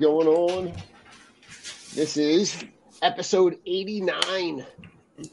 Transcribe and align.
going 0.00 0.26
on? 0.26 0.72
This 1.94 2.16
is 2.16 2.64
episode 3.02 3.58
89. 3.66 4.64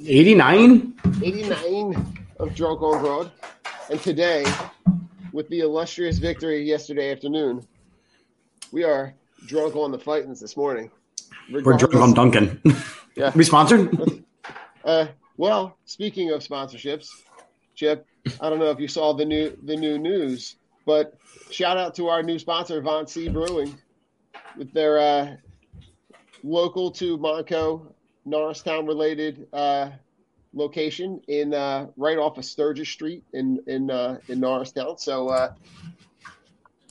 89? 0.01 0.94
89 1.23 2.28
of 2.38 2.53
Drunk 2.53 2.81
on 2.81 3.01
Broad. 3.01 3.31
And 3.89 4.01
today, 4.01 4.45
with 5.31 5.47
the 5.47 5.61
illustrious 5.61 6.17
victory 6.17 6.63
yesterday 6.63 7.13
afternoon, 7.13 7.66
we 8.73 8.83
are 8.83 9.13
drunk 9.45 9.77
on 9.77 9.91
the 9.91 9.97
Fightins 9.97 10.41
this 10.41 10.57
morning. 10.57 10.91
We're 11.50 11.61
drunk 11.61 11.95
on 11.95 12.13
Duncan. 12.13 12.61
Yeah. 13.16 13.31
we 13.35 13.44
sponsored? 13.44 14.23
Uh, 14.85 15.06
well, 15.35 15.75
speaking 15.83 16.31
of 16.31 16.41
sponsorships, 16.41 17.09
Chip, 17.75 18.07
I 18.39 18.50
don't 18.50 18.57
know 18.57 18.72
if 18.72 18.79
you 18.79 18.88
saw 18.88 19.11
the 19.11 19.25
new 19.25 19.57
the 19.63 19.75
new 19.75 20.00
news, 20.00 20.56
but 20.85 21.17
shout 21.51 21.75
out 21.75 21.94
to 21.95 22.07
our 22.07 22.23
new 22.23 22.39
sponsor, 22.39 22.79
Von 22.79 23.06
C 23.06 23.27
Brewing, 23.27 23.77
with 24.56 24.72
their 24.74 25.00
uh, 25.00 25.35
local 26.44 26.91
to 26.91 27.18
Monaco, 27.18 27.94
Norristown 28.25 28.85
related 28.85 29.47
uh, 29.53 29.90
location 30.53 31.22
in 31.28 31.53
uh, 31.53 31.88
right 31.97 32.18
off 32.18 32.38
of 32.38 32.46
Sturgis 32.46 32.90
Street 32.90 33.24
in 33.34 33.62
in 33.68 33.90
uh, 33.90 34.18
in 34.28 34.40
Norristown. 34.40 34.97
So 34.97 35.30
uh, 35.30 35.53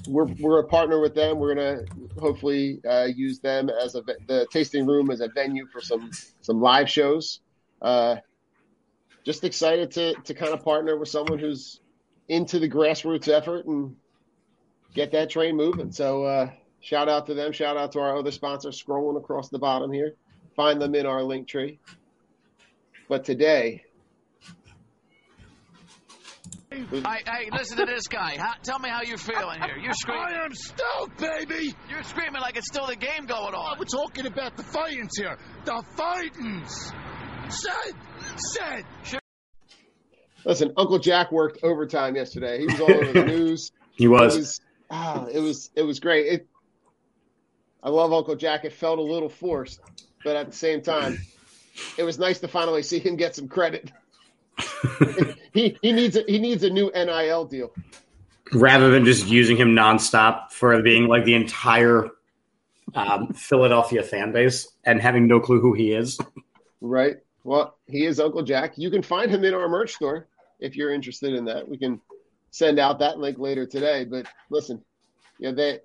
we're 0.09 0.27
we're 0.41 0.61
a 0.61 0.65
partner 0.65 1.01
with 1.01 1.15
them. 1.15 1.39
We're 1.39 1.55
gonna 1.55 1.83
hopefully 2.19 2.81
uh, 2.89 3.09
use 3.15 3.39
them 3.41 3.69
as 3.69 3.95
a 3.95 4.03
the 4.27 4.47
tasting 4.51 4.87
room 4.87 5.11
as 5.11 5.21
a 5.21 5.29
venue 5.29 5.67
for 5.67 5.81
some 5.81 6.11
some 6.41 6.61
live 6.61 6.89
shows. 6.89 7.41
Uh, 7.83 8.17
just 9.25 9.45
excited 9.45 9.91
to 9.93 10.15
to 10.15 10.35
kind 10.35 10.53
of 10.53 10.65
partner 10.65 10.97
with 10.97 11.09
someone 11.09 11.39
who's 11.39 11.81
into 12.29 12.59
the 12.59 12.69
grassroots 12.69 13.29
effort 13.29 13.67
and 13.67 13.95
get 14.95 15.13
that 15.13 15.31
train 15.31 15.57
moving. 15.57 15.93
So 15.93 16.51
shout 16.87 17.09
out 17.09 17.27
to 17.27 17.35
them. 17.35 17.53
Shout 17.53 17.77
out 17.77 17.93
to 17.93 18.01
our 18.01 18.17
other 18.17 18.31
sponsors 18.31 18.81
scrolling 18.81 19.17
across 19.19 19.49
the 19.49 19.59
bottom 19.59 19.93
here. 19.93 20.15
Find 20.55 20.81
them 20.81 20.95
in 20.95 21.05
our 21.05 21.23
link 21.23 21.49
tree. 21.49 21.81
But 23.09 23.25
today, 23.25 23.83
Hey, 26.71 26.85
hey, 26.91 27.49
listen 27.53 27.79
to 27.79 27.87
this 27.87 28.07
guy. 28.09 28.37
How, 28.39 28.53
tell 28.63 28.79
me 28.79 28.91
how 28.91 29.01
you're 29.03 29.17
feeling 29.17 29.63
here. 29.63 29.79
You're 29.83 29.95
screaming. 29.95 30.25
I 30.27 30.45
am 30.45 30.53
stoked, 30.53 31.19
baby. 31.19 31.75
You're 31.89 32.03
screaming 32.03 32.43
like 32.43 32.57
it's 32.57 32.67
still 32.67 32.87
the 32.87 32.97
game 32.97 33.25
going 33.27 33.55
on. 33.55 33.79
We're 33.79 33.87
talking 33.87 34.27
about 34.27 34.57
the 34.57 34.63
Fightins 34.63 35.11
here. 35.17 35.39
The 35.65 35.83
Fightins. 35.97 36.93
Said, 37.49 37.95
said. 38.37 39.21
listen, 40.45 40.73
Uncle 40.77 40.99
Jack 40.99 41.31
worked 41.33 41.61
overtime 41.63 42.17
yesterday. 42.17 42.59
He 42.59 42.67
was 42.67 42.81
all 42.81 42.93
over 42.93 43.13
the 43.13 43.25
news. 43.27 43.71
He 43.93 44.09
was. 44.09 44.35
It 44.35 44.39
was, 44.41 44.61
ah, 44.91 45.27
it 45.33 45.39
was 45.39 45.71
it 45.77 45.83
was 45.83 46.01
great. 46.01 46.27
It, 46.27 46.49
I 47.87 47.89
love 47.89 48.13
Uncle 48.13 48.35
Jack. 48.35 48.65
It 48.65 48.73
felt 48.73 48.99
a 48.99 49.03
little 49.03 49.29
forced, 49.29 49.81
but 50.25 50.35
at 50.35 50.51
the 50.51 50.57
same 50.57 50.83
time, 50.83 51.21
it 51.97 52.03
was 52.03 52.19
nice 52.19 52.41
to 52.41 52.49
finally 52.49 52.83
see 52.83 52.99
him 52.99 53.15
get 53.15 53.37
some 53.37 53.47
credit. 53.47 53.93
he 55.55 55.79
he 55.81 55.93
needs 55.93 56.17
a, 56.17 56.25
he 56.27 56.41
needs 56.41 56.65
a 56.65 56.71
new 56.71 56.91
NIL 56.93 57.45
deal. 57.45 57.71
Rather 58.53 58.91
than 58.91 59.05
just 59.05 59.29
using 59.29 59.57
him 59.57 59.69
nonstop 59.69 60.51
for 60.51 60.83
being 60.83 61.07
like 61.07 61.25
the 61.25 61.35
entire 61.35 62.09
um, 62.97 63.33
Philadelphia 63.35 64.03
fan 64.03 64.33
base 64.33 64.67
and 64.83 65.01
having 65.01 65.29
no 65.29 65.39
clue 65.39 65.61
who 65.61 65.73
he 65.73 65.93
is. 65.93 66.19
Right. 66.81 67.19
Well, 67.45 67.79
he 67.87 68.05
is 68.05 68.19
Uncle 68.19 68.43
Jack. 68.43 68.77
You 68.77 68.91
can 68.91 69.03
find 69.03 69.31
him 69.31 69.45
in 69.45 69.55
our 69.55 69.69
merch 69.69 69.95
store 69.95 70.27
if 70.59 70.75
you're 70.75 70.93
interested 70.93 71.35
in 71.35 71.45
that. 71.45 71.69
We 71.69 71.79
can 71.79 72.01
send 72.51 72.81
out 72.81 72.99
that 72.99 73.19
link 73.19 73.39
later 73.39 73.65
today. 73.65 74.05
But 74.05 74.27
listen, 74.51 74.83
yeah, 75.39 75.53
they. 75.53 75.79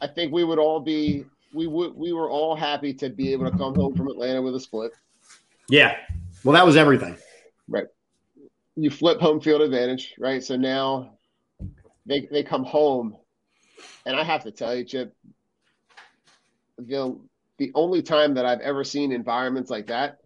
I 0.00 0.06
think 0.06 0.32
we 0.32 0.44
would 0.44 0.58
all 0.58 0.80
be 0.80 1.24
we 1.52 1.66
would 1.66 1.94
we 1.94 2.12
were 2.12 2.30
all 2.30 2.54
happy 2.54 2.92
to 2.94 3.08
be 3.08 3.32
able 3.32 3.50
to 3.50 3.56
come 3.56 3.74
home 3.74 3.94
from 3.94 4.08
Atlanta 4.08 4.40
with 4.42 4.54
a 4.54 4.60
split. 4.60 4.92
Yeah. 5.68 5.96
Well, 6.44 6.54
that 6.54 6.64
was 6.66 6.76
everything. 6.76 7.16
Right. 7.68 7.86
You 8.76 8.90
flip 8.90 9.20
home 9.20 9.40
field 9.40 9.60
advantage, 9.60 10.14
right? 10.18 10.42
So 10.42 10.56
now 10.56 11.18
they 12.06 12.28
they 12.30 12.42
come 12.42 12.64
home 12.64 13.16
And 14.06 14.16
I 14.16 14.22
have 14.22 14.44
to 14.44 14.50
tell 14.50 14.74
you, 14.74 14.84
Chip, 14.84 15.14
the 16.78 17.18
the 17.58 17.72
only 17.74 18.02
time 18.02 18.34
that 18.34 18.46
I've 18.46 18.60
ever 18.60 18.84
seen 18.84 19.12
environments 19.12 19.68
like 19.70 19.88
that 19.88 20.18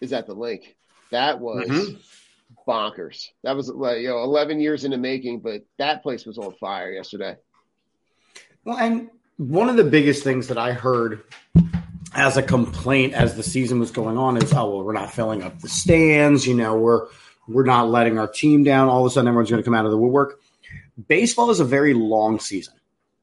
is 0.00 0.12
at 0.12 0.26
the 0.26 0.34
lake. 0.34 0.76
That 1.12 1.38
was 1.38 1.68
Mhm. 1.68 2.02
bonkers. 2.66 3.28
That 3.44 3.54
was 3.54 3.68
like 3.68 4.00
you 4.00 4.08
know, 4.08 4.22
eleven 4.24 4.58
years 4.60 4.84
in 4.84 4.90
the 4.90 4.98
making, 4.98 5.40
but 5.40 5.62
that 5.78 6.02
place 6.02 6.26
was 6.26 6.38
on 6.38 6.54
fire 6.56 6.90
yesterday. 6.92 7.36
Well, 8.66 8.78
and 8.78 9.10
one 9.36 9.68
of 9.68 9.76
the 9.76 9.84
biggest 9.84 10.24
things 10.24 10.48
that 10.48 10.58
I 10.58 10.72
heard 10.72 11.22
as 12.14 12.36
a 12.36 12.42
complaint 12.42 13.14
as 13.14 13.36
the 13.36 13.44
season 13.44 13.78
was 13.78 13.92
going 13.92 14.18
on 14.18 14.36
is, 14.36 14.52
oh 14.52 14.68
well, 14.68 14.82
we're 14.82 14.92
not 14.92 15.12
filling 15.12 15.44
up 15.44 15.60
the 15.60 15.68
stands. 15.68 16.48
You 16.48 16.54
know, 16.54 16.76
we're 16.76 17.06
we're 17.46 17.64
not 17.64 17.88
letting 17.90 18.18
our 18.18 18.26
team 18.26 18.64
down. 18.64 18.88
All 18.88 19.06
of 19.06 19.06
a 19.06 19.14
sudden, 19.14 19.28
everyone's 19.28 19.50
going 19.50 19.62
to 19.62 19.64
come 19.64 19.76
out 19.76 19.84
of 19.84 19.92
the 19.92 19.96
woodwork. 19.96 20.40
Baseball 21.06 21.50
is 21.50 21.60
a 21.60 21.64
very 21.64 21.94
long 21.94 22.40
season, 22.40 22.74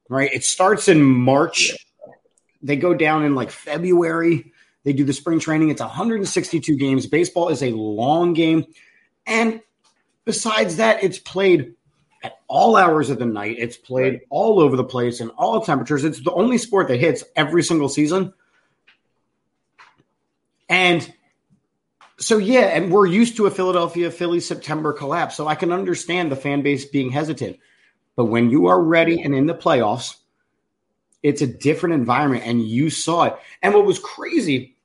right? 0.08 0.34
It 0.34 0.46
starts 0.46 0.88
in 0.88 1.04
March. 1.04 1.74
They 2.62 2.78
go 2.78 2.94
down 2.94 3.26
in 3.26 3.36
like 3.36 3.52
February. 3.52 4.54
They 4.86 4.94
do 4.94 5.04
the 5.04 5.12
spring 5.12 5.40
training. 5.42 5.72
It's 5.72 5.82
162 5.82 6.78
games. 6.78 7.06
Baseball 7.06 7.50
is 7.50 7.62
a 7.62 7.72
long 7.72 8.32
game, 8.32 8.64
and 9.28 9.60
besides 10.24 10.78
that, 10.78 11.04
it's 11.04 11.20
played 11.20 11.74
at 12.24 12.40
all 12.48 12.76
hours 12.78 13.10
of 13.10 13.20
the 13.20 13.26
night. 13.26 13.58
It's 13.60 13.78
played 13.78 14.22
all 14.30 14.60
over 14.60 14.78
the 14.78 14.84
place 14.84 15.20
in 15.20 15.30
all 15.32 15.62
temperatures. 15.62 16.04
It's 16.04 16.22
the 16.22 16.32
only 16.32 16.58
sport 16.58 16.88
that 16.88 17.00
hits 17.00 17.24
every 17.36 17.62
single 17.64 17.90
season. 17.90 18.34
And 20.70 21.14
so, 22.18 22.38
yeah, 22.38 22.62
and 22.62 22.92
we're 22.92 23.06
used 23.06 23.36
to 23.36 23.46
a 23.46 23.52
Philadelphia 23.52 24.10
Phillies 24.10 24.48
September 24.48 24.94
collapse. 24.94 25.36
So 25.36 25.48
I 25.48 25.56
can 25.56 25.72
understand 25.72 26.32
the 26.32 26.38
fan 26.38 26.62
base 26.62 26.86
being 26.86 27.12
hesitant. 27.12 27.60
But 28.16 28.26
when 28.26 28.50
you 28.50 28.68
are 28.68 28.82
ready 28.82 29.22
and 29.22 29.36
in 29.36 29.46
the 29.46 29.54
playoffs, 29.54 30.16
it's 31.22 31.42
a 31.42 31.48
different 31.48 31.96
environment. 31.96 32.44
And 32.46 32.62
you 32.62 32.90
saw 32.90 33.24
it. 33.24 33.36
And 33.62 33.74
what 33.74 33.86
was 33.86 34.00
crazy 34.00 34.78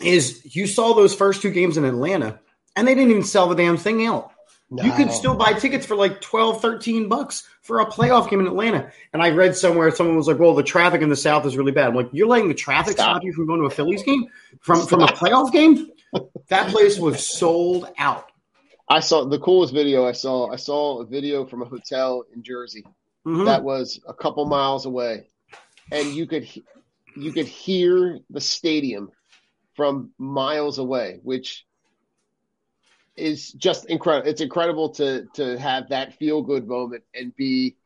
is 0.00 0.54
you 0.54 0.66
saw 0.66 0.94
those 0.94 1.14
first 1.14 1.42
two 1.42 1.50
games 1.50 1.76
in 1.76 1.84
Atlanta, 1.84 2.38
and 2.76 2.86
they 2.86 2.94
didn't 2.94 3.10
even 3.10 3.24
sell 3.24 3.48
the 3.48 3.54
damn 3.54 3.76
thing 3.76 4.06
out. 4.06 4.29
You 4.72 4.92
could 4.92 5.10
still 5.10 5.34
buy 5.34 5.52
tickets 5.54 5.84
for 5.84 5.96
like 5.96 6.20
12, 6.20 6.60
13 6.62 7.08
bucks 7.08 7.42
for 7.62 7.80
a 7.80 7.86
playoff 7.86 8.30
game 8.30 8.38
in 8.40 8.46
Atlanta. 8.46 8.92
And 9.12 9.20
I 9.20 9.30
read 9.30 9.56
somewhere 9.56 9.90
someone 9.90 10.16
was 10.16 10.28
like, 10.28 10.38
well, 10.38 10.54
the 10.54 10.62
traffic 10.62 11.02
in 11.02 11.08
the 11.08 11.16
South 11.16 11.44
is 11.44 11.56
really 11.56 11.72
bad. 11.72 11.88
I'm 11.88 11.94
like, 11.96 12.08
you're 12.12 12.28
letting 12.28 12.46
the 12.48 12.54
traffic 12.54 12.92
stop, 12.92 13.16
Stop. 13.16 13.24
you 13.24 13.32
from 13.32 13.46
going 13.46 13.58
to 13.60 13.66
a 13.66 13.70
Phillies 13.70 14.04
game? 14.04 14.26
From 14.60 14.86
from 14.86 15.02
a 15.02 15.06
playoff 15.08 15.50
game? 15.52 15.90
That 16.48 16.68
place 16.70 16.98
was 16.98 17.26
sold 17.26 17.88
out. 17.98 18.26
I 18.88 19.00
saw 19.00 19.24
the 19.24 19.38
coolest 19.40 19.72
video 19.74 20.06
I 20.06 20.12
saw. 20.12 20.50
I 20.50 20.56
saw 20.56 21.00
a 21.00 21.06
video 21.06 21.44
from 21.46 21.62
a 21.62 21.64
hotel 21.64 22.24
in 22.34 22.42
Jersey 22.42 22.84
Mhm. 23.26 23.44
that 23.46 23.62
was 23.62 24.00
a 24.08 24.14
couple 24.14 24.44
miles 24.46 24.86
away, 24.86 25.26
and 25.92 26.08
you 26.14 26.26
could 26.26 26.48
you 27.16 27.32
could 27.32 27.46
hear 27.46 28.18
the 28.30 28.40
stadium 28.40 29.10
from 29.74 30.12
miles 30.18 30.78
away, 30.78 31.18
which 31.22 31.64
is 33.16 33.52
just 33.52 33.86
incredible. 33.86 34.28
It's 34.28 34.40
incredible 34.40 34.90
to 34.90 35.26
to 35.34 35.58
have 35.58 35.88
that 35.90 36.14
feel 36.18 36.42
good 36.42 36.66
moment 36.66 37.04
and 37.14 37.34
be 37.34 37.76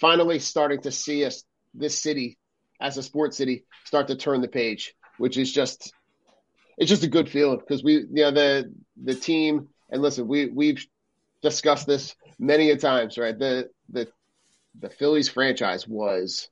finally 0.00 0.38
starting 0.38 0.80
to 0.82 0.90
see 0.90 1.24
us 1.24 1.44
this 1.74 1.98
city 1.98 2.38
as 2.80 2.96
a 2.96 3.02
sports 3.02 3.36
city 3.36 3.64
start 3.84 4.08
to 4.08 4.16
turn 4.16 4.40
the 4.40 4.48
page, 4.48 4.94
which 5.18 5.36
is 5.36 5.52
just 5.52 5.92
it's 6.76 6.88
just 6.88 7.04
a 7.04 7.08
good 7.08 7.28
feeling 7.28 7.58
because 7.58 7.82
we 7.82 7.94
you 7.94 8.06
know 8.10 8.30
the 8.30 8.72
the 9.02 9.14
team 9.14 9.68
and 9.90 10.02
listen 10.02 10.26
we 10.26 10.46
we've 10.46 10.84
discussed 11.42 11.86
this 11.86 12.14
many 12.38 12.70
a 12.70 12.76
times 12.76 13.18
right 13.18 13.38
the 13.38 13.68
the 13.90 14.08
the 14.80 14.88
Phillies 14.88 15.28
franchise 15.28 15.86
was 15.86 16.48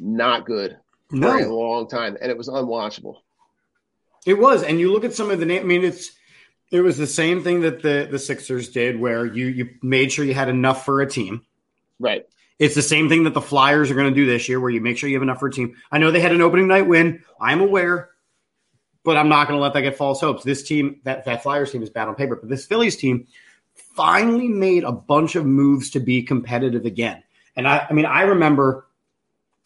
not 0.00 0.46
good 0.46 0.76
for 1.10 1.38
a 1.38 1.54
long 1.54 1.88
time 1.88 2.16
and 2.20 2.30
it 2.30 2.38
was 2.38 2.48
unwatchable 2.48 3.16
it 4.26 4.36
was. 4.36 4.64
And 4.64 4.78
you 4.78 4.92
look 4.92 5.04
at 5.04 5.14
some 5.14 5.30
of 5.30 5.38
the 5.38 5.46
name. 5.46 5.62
I 5.62 5.64
mean, 5.64 5.84
it's 5.84 6.10
it 6.70 6.80
was 6.80 6.96
the 6.96 7.06
same 7.06 7.42
thing 7.42 7.60
that 7.60 7.82
the 7.82 8.08
the 8.10 8.18
Sixers 8.18 8.68
did, 8.70 8.98
where 8.98 9.24
you 9.24 9.46
you 9.46 9.70
made 9.82 10.12
sure 10.12 10.24
you 10.24 10.34
had 10.34 10.48
enough 10.48 10.84
for 10.84 11.00
a 11.00 11.08
team. 11.08 11.42
right 12.00 12.26
It's 12.58 12.74
the 12.74 12.82
same 12.82 13.08
thing 13.08 13.24
that 13.24 13.34
the 13.34 13.40
Flyers 13.40 13.90
are 13.90 13.94
going 13.94 14.12
to 14.12 14.14
do 14.14 14.26
this 14.26 14.48
year, 14.48 14.60
where 14.60 14.70
you 14.70 14.80
make 14.80 14.98
sure 14.98 15.08
you 15.08 15.16
have 15.16 15.22
enough 15.22 15.40
for 15.40 15.48
a 15.48 15.52
team. 15.52 15.76
I 15.90 15.98
know 15.98 16.10
they 16.10 16.20
had 16.20 16.32
an 16.32 16.42
opening 16.42 16.68
night 16.68 16.86
win. 16.86 17.22
I'm 17.40 17.60
aware, 17.60 18.10
but 19.04 19.16
I'm 19.16 19.28
not 19.28 19.46
going 19.46 19.58
to 19.58 19.62
let 19.62 19.74
that 19.74 19.82
get 19.82 19.96
false 19.96 20.20
hopes. 20.20 20.42
This 20.42 20.62
team, 20.62 21.00
that 21.04 21.24
that 21.26 21.42
Flyers 21.42 21.70
team, 21.70 21.82
is 21.82 21.90
bad 21.90 22.08
on 22.08 22.14
paper, 22.14 22.36
but 22.36 22.48
this 22.48 22.66
Phillies 22.66 22.96
team 22.96 23.26
finally 23.74 24.48
made 24.48 24.84
a 24.84 24.92
bunch 24.92 25.36
of 25.36 25.46
moves 25.46 25.90
to 25.90 26.00
be 26.00 26.22
competitive 26.22 26.84
again. 26.84 27.22
And 27.56 27.66
I, 27.66 27.86
I 27.88 27.92
mean, 27.92 28.06
I 28.06 28.22
remember, 28.22 28.86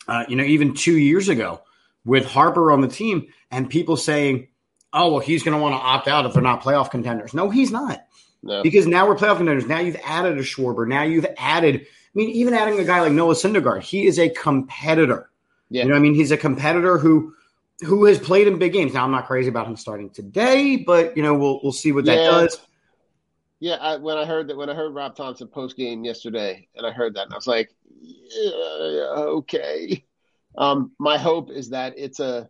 uh, 0.07 0.25
you 0.29 0.37
know, 0.37 0.45
even 0.45 0.75
two 0.75 0.97
years 0.97 1.29
ago 1.29 1.63
with 2.05 2.25
Harper 2.27 2.71
on 2.71 2.81
the 2.81 2.89
team, 2.89 3.29
and 3.51 3.69
people 3.69 3.97
saying, 3.97 4.49
"Oh, 4.93 5.13
well, 5.13 5.21
he's 5.21 5.43
going 5.43 5.57
to 5.57 5.63
want 5.63 5.75
to 5.75 5.79
opt 5.79 6.09
out 6.09 6.27
if 6.27 6.33
they're 6.33 6.43
not 6.43 6.63
playoff 6.63 6.91
contenders." 6.91 7.35
No, 7.35 7.51
he's 7.51 7.71
not 7.71 8.05
no 8.43 8.63
because 8.63 8.87
now 8.87 9.07
we're 9.07 9.17
playoff 9.17 9.37
contenders. 9.39 9.67
Now 9.67 9.81
you've 9.81 10.01
added 10.05 10.39
a 10.39 10.43
Schwarber. 10.43 10.87
Now 10.87 11.03
you've 11.03 11.27
added. 11.37 11.83
I 11.83 11.87
mean, 12.15 12.31
even 12.31 12.55
adding 12.55 12.79
a 12.81 12.85
guy 12.85 13.01
like 13.01 13.13
Noah 13.13 13.35
Syndergaard, 13.35 13.83
he 13.83 14.07
is 14.07 14.19
a 14.19 14.29
competitor. 14.29 15.31
yeah 15.69 15.83
You 15.85 15.89
know, 15.89 15.95
what 15.95 16.01
I 16.01 16.03
mean, 16.03 16.15
he's 16.15 16.33
a 16.33 16.37
competitor 16.37 16.99
who 16.99 17.35
who 17.83 18.05
has 18.07 18.19
played 18.19 18.47
in 18.49 18.59
big 18.59 18.73
games. 18.73 18.93
Now, 18.95 19.05
I'm 19.05 19.11
not 19.11 19.27
crazy 19.27 19.49
about 19.49 19.67
him 19.67 19.77
starting 19.77 20.11
today, 20.11 20.77
but 20.77 21.17
you 21.17 21.23
know, 21.23 21.35
we'll 21.35 21.61
we'll 21.63 21.73
see 21.73 21.93
what 21.93 22.05
that 22.07 22.17
does. 22.17 22.59
yeah 23.61 23.75
I, 23.75 23.97
when 23.97 24.17
I 24.19 24.25
heard 24.25 24.49
that 24.49 24.57
when 24.57 24.69
I 24.71 24.75
heard 24.75 24.95
Rob 24.95 25.15
Thomson 25.15 25.49
post 25.49 25.77
game 25.77 26.05
yesterday 26.05 26.69
and 26.75 26.87
I 26.87 26.91
heard 26.91 27.15
that 27.15 27.25
and 27.25 27.33
I 27.33 27.37
was 27.37 27.47
like 27.47 27.71
yeah, 28.01 29.23
okay 29.39 30.05
um 30.57 30.93
my 30.99 31.19
hope 31.19 31.51
is 31.51 31.71
that 31.71 31.95
it's 31.97 32.21
a 32.21 32.49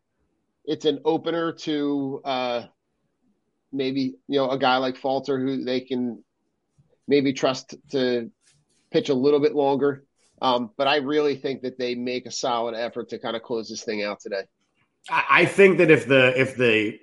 it's 0.71 0.85
an 0.85 1.01
opener 1.05 1.53
to 1.53 2.23
uh 2.25 2.63
maybe 3.73 4.15
you 4.29 4.39
know 4.39 4.51
a 4.51 4.59
guy 4.59 4.77
like 4.77 4.97
Falter 4.97 5.39
who 5.39 5.65
they 5.65 5.81
can 5.81 6.23
maybe 7.09 7.33
trust 7.33 7.75
to 7.91 8.31
pitch 8.93 9.09
a 9.09 9.15
little 9.15 9.41
bit 9.41 9.55
longer. 9.55 10.05
Um, 10.41 10.71
but 10.77 10.87
I 10.87 10.97
really 10.97 11.35
think 11.35 11.63
that 11.63 11.77
they 11.77 11.97
make 11.97 12.25
a 12.25 12.31
solid 12.31 12.75
effort 12.75 13.11
to 13.11 13.19
kind 13.19 13.37
of 13.37 13.43
close 13.43 13.69
this 13.69 13.83
thing 13.83 14.05
out 14.05 14.21
today. 14.21 14.45
I, 15.11 15.45
think 15.45 15.79
that 15.79 15.91
if 15.91 16.07
the 16.07 16.41
if 16.41 16.57
the 16.57 16.99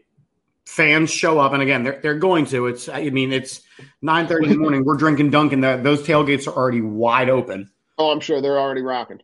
fans 0.65 1.11
show 1.11 1.39
up, 1.39 1.51
and 1.53 1.61
again, 1.61 1.83
they're 1.83 1.99
they're 2.01 2.19
going 2.19 2.45
to. 2.47 2.67
It's 2.67 2.87
I 2.87 3.09
mean, 3.09 3.33
it's 3.33 3.61
9:30 4.03 4.43
in 4.43 4.49
the 4.49 4.57
morning. 4.57 4.85
We're 4.85 4.95
drinking 4.95 5.31
Dunkin'. 5.31 5.61
The, 5.61 5.77
those 5.77 6.03
tailgates 6.03 6.47
are 6.47 6.55
already 6.55 6.81
wide 6.81 7.29
open. 7.29 7.69
Oh, 7.97 8.11
I'm 8.11 8.21
sure 8.21 8.39
they're 8.39 8.59
already 8.59 8.81
rocking. 8.81 9.21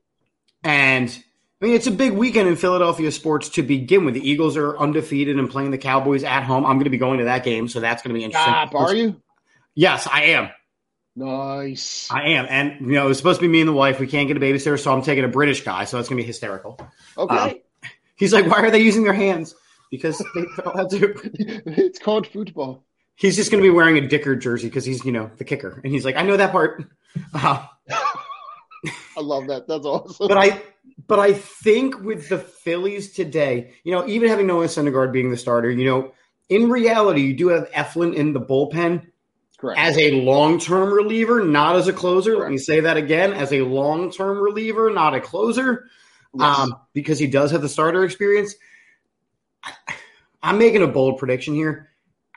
And 0.64 1.24
I 1.64 1.66
mean, 1.66 1.76
it's 1.76 1.88
a 1.88 1.92
big 1.92 2.12
weekend 2.12 2.50
in 2.50 2.58
Philadelphia 2.58 3.10
sports 3.10 3.48
to 3.52 3.64
begin 3.64 4.04
with. 4.04 4.16
The 4.16 4.30
Eagles 4.30 4.58
are 4.58 4.78
undefeated 4.78 5.40
and 5.40 5.50
playing 5.50 5.72
the 5.72 5.78
Cowboys 5.78 6.26
at 6.26 6.44
home. 6.44 6.66
I'm 6.66 6.74
going 6.74 6.84
to 6.84 6.90
be 6.90 6.98
going 6.98 7.20
to 7.20 7.26
that 7.26 7.46
game, 7.46 7.70
so 7.70 7.80
that's 7.80 8.04
going 8.04 8.14
to 8.14 8.20
be 8.20 8.26
interesting. 8.26 8.52
Stop, 8.52 8.76
are 8.76 8.94
you? 8.94 9.22
Yes, 9.74 10.06
I 10.06 10.24
am. 10.24 10.50
Nice. 11.16 12.10
I 12.12 12.32
am. 12.32 12.48
And, 12.50 12.82
you 12.82 12.96
know, 12.96 13.08
it's 13.08 13.18
supposed 13.18 13.40
to 13.40 13.46
be 13.46 13.48
me 13.48 13.62
and 13.62 13.70
the 13.70 13.74
wife. 13.74 14.02
We 14.02 14.08
can't 14.08 14.28
get 14.28 14.36
a 14.36 14.42
babysitter, 14.42 14.78
so 14.78 14.92
I'm 14.92 15.04
taking 15.04 15.24
a 15.24 15.30
British 15.30 15.64
guy, 15.64 15.86
so 15.86 15.96
that's 15.96 16.10
going 16.10 16.18
to 16.18 16.24
be 16.24 16.28
hysterical. 16.28 16.78
Okay. 17.18 17.34
Um, 17.34 17.54
He's 18.18 18.34
like, 18.34 18.46
why 18.46 18.60
are 18.60 18.70
they 18.70 18.80
using 18.80 19.06
their 19.06 19.14
hands? 19.14 19.56
Because 19.90 20.18
they 20.36 20.44
don't 20.62 20.76
have 20.78 20.90
to. 20.90 21.14
it's 21.66 21.98
called 21.98 22.28
football. 22.28 22.84
He's 23.16 23.38
just 23.38 23.52
going 23.52 23.64
to 23.64 23.66
be 23.66 23.74
wearing 23.74 23.98
a 23.98 24.06
Dicker 24.06 24.36
jersey 24.36 24.68
because 24.68 24.84
he's, 24.84 25.06
you 25.06 25.14
know, 25.14 25.32
the 25.38 25.46
kicker. 25.46 25.80
And 25.82 25.94
he's 25.94 26.04
like, 26.04 26.18
I 26.18 26.24
know 26.24 26.36
that 26.36 26.52
part. 26.52 26.84
Uh, 27.32 27.64
I 29.18 29.22
love 29.22 29.48
that. 29.48 29.68
That's 29.68 29.86
awesome. 29.86 30.28
but 30.28 30.38
I 30.38 30.62
but 31.08 31.20
I 31.20 31.34
think 31.34 32.00
with 32.02 32.30
the 32.30 32.38
Phillies 32.38 33.14
today, 33.14 33.74
you 33.84 33.92
know, 33.92 34.08
even 34.08 34.30
having 34.30 34.48
Noah 34.48 34.66
Syndergaard 34.66 35.12
being 35.12 35.32
the 35.32 35.38
starter, 35.38 35.70
you 35.72 35.86
know, 35.86 36.14
in 36.50 36.70
reality, 36.70 37.22
you 37.22 37.34
do 37.36 37.48
have 37.50 37.70
Eflin 37.72 38.14
in 38.14 38.34
the 38.34 38.42
bullpen 38.42 39.08
Correct. 39.58 39.80
as 39.80 39.98
a 39.98 40.12
long 40.22 40.60
term 40.60 40.94
reliever, 40.94 41.44
not 41.44 41.76
as 41.78 41.88
a 41.88 41.94
closer. 41.94 42.38
Let 42.38 42.52
me 42.52 42.58
say 42.58 42.82
that 42.82 42.98
again: 42.98 43.34
as 43.34 43.54
a 43.54 43.62
long 43.62 44.12
term 44.12 44.40
reliever, 44.40 44.90
not 44.90 45.16
a 45.16 45.22
closer, 45.22 45.86
Yes. 46.36 46.60
um, 46.60 46.76
because 46.94 47.20
he 47.20 47.28
does 47.28 47.52
have 47.52 47.62
the 47.62 47.70
starter 47.70 48.04
experience. 48.04 48.56
I, 49.64 49.72
I'm 50.42 50.58
making 50.58 50.82
a 50.82 50.88
bold 50.88 51.20
prediction 51.20 51.54
here. 51.54 51.90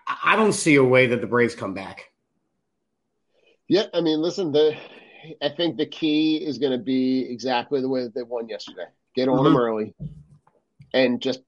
I 0.06 0.34
I 0.34 0.36
don't 0.36 0.52
see 0.52 0.76
a 0.76 0.84
way 0.84 1.08
that 1.08 1.20
the 1.20 1.26
Braves 1.26 1.54
come 1.56 1.74
back. 1.74 2.12
Yeah, 3.68 3.86
I 3.92 4.00
mean, 4.00 4.20
listen, 4.20 4.52
the 4.52 4.76
I 5.42 5.48
think 5.48 5.76
the 5.76 5.86
key 5.86 6.36
is 6.36 6.58
going 6.58 6.72
to 6.72 6.84
be 6.84 7.30
exactly 7.30 7.80
the 7.80 7.88
way 7.88 8.02
that 8.02 8.14
they 8.14 8.22
won 8.22 8.48
yesterday. 8.48 8.86
Get 9.14 9.28
on 9.28 9.42
them 9.44 9.54
Mhm. 9.54 9.58
early, 9.58 9.94
and 10.92 11.20
just 11.20 11.40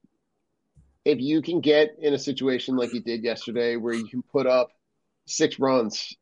if 1.05 1.19
you 1.19 1.41
can 1.41 1.61
get 1.61 1.95
in 1.99 2.13
a 2.13 2.19
situation 2.19 2.75
like 2.75 2.93
you 2.93 3.01
did 3.01 3.23
yesterday, 3.23 3.75
where 3.75 3.93
you 3.93 4.07
can 4.07 4.21
put 4.21 4.45
up 4.47 4.71
six 5.25 5.59
runs 5.59 6.13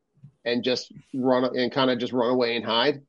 and 0.46 0.64
just 0.64 0.92
run 1.14 1.44
and 1.58 1.72
kind 1.72 1.90
of 1.90 2.00
just 2.00 2.14
run 2.14 2.30
away 2.32 2.56
and 2.56 2.66
hide, 2.66 3.02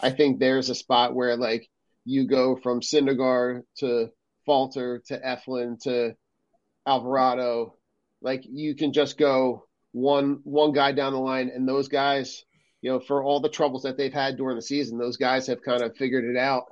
I 0.00 0.10
think 0.10 0.38
there's 0.38 0.70
a 0.70 0.74
spot 0.74 1.14
where 1.14 1.36
like 1.36 1.68
you 2.04 2.26
go 2.26 2.56
from 2.56 2.80
Syndergaard 2.80 3.64
to 3.78 4.10
Falter 4.46 5.00
to 5.06 5.18
Eflin 5.18 5.78
to 5.82 6.16
Alvarado, 6.86 7.76
like 8.22 8.42
you 8.44 8.74
can 8.74 8.92
just 8.92 9.18
go 9.18 9.66
one 9.92 10.40
one 10.44 10.72
guy 10.72 10.92
down 10.92 11.12
the 11.12 11.20
line, 11.20 11.50
and 11.54 11.68
those 11.68 11.88
guys 11.88 12.44
you 12.82 12.90
know, 12.90 13.00
for 13.00 13.22
all 13.22 13.40
the 13.40 13.48
troubles 13.48 13.82
that 13.82 13.96
they've 13.96 14.12
had 14.12 14.36
during 14.36 14.56
the 14.56 14.62
season, 14.62 14.98
those 14.98 15.16
guys 15.16 15.46
have 15.46 15.62
kind 15.62 15.82
of 15.82 15.96
figured 15.96 16.24
it 16.24 16.38
out 16.38 16.64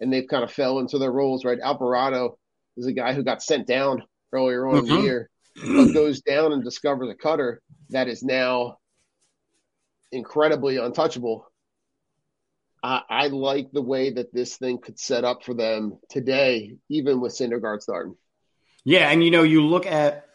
and 0.00 0.12
they've 0.12 0.28
kind 0.28 0.42
of 0.42 0.50
fell 0.50 0.78
into 0.78 0.98
their 0.98 1.12
roles, 1.12 1.44
right? 1.44 1.58
Alvarado 1.60 2.38
is 2.76 2.86
a 2.86 2.92
guy 2.92 3.12
who 3.12 3.22
got 3.22 3.42
sent 3.42 3.66
down 3.66 4.02
earlier 4.32 4.66
on 4.66 4.78
in 4.78 4.84
the 4.86 4.92
Mhm. 4.92 5.02
year, 5.02 5.30
but 5.56 5.92
goes 5.92 6.20
down 6.22 6.52
and 6.52 6.64
discovers 6.64 7.10
a 7.10 7.14
cutter 7.14 7.62
that 7.90 8.08
is 8.08 8.22
now 8.22 8.78
incredibly 10.10 10.78
untouchable. 10.78 11.46
I, 12.82 13.02
I 13.08 13.26
like 13.28 13.70
the 13.70 13.82
way 13.82 14.10
that 14.10 14.34
this 14.34 14.56
thing 14.56 14.78
could 14.78 14.98
set 14.98 15.24
up 15.24 15.44
for 15.44 15.54
them 15.54 15.98
today, 16.08 16.76
even 16.88 17.20
with 17.20 17.32
Syndergaard 17.32 17.82
starting. 17.82 18.16
Yeah, 18.84 19.08
and 19.10 19.22
you 19.22 19.30
know, 19.30 19.44
you 19.44 19.64
look 19.64 19.86
at 19.86 20.26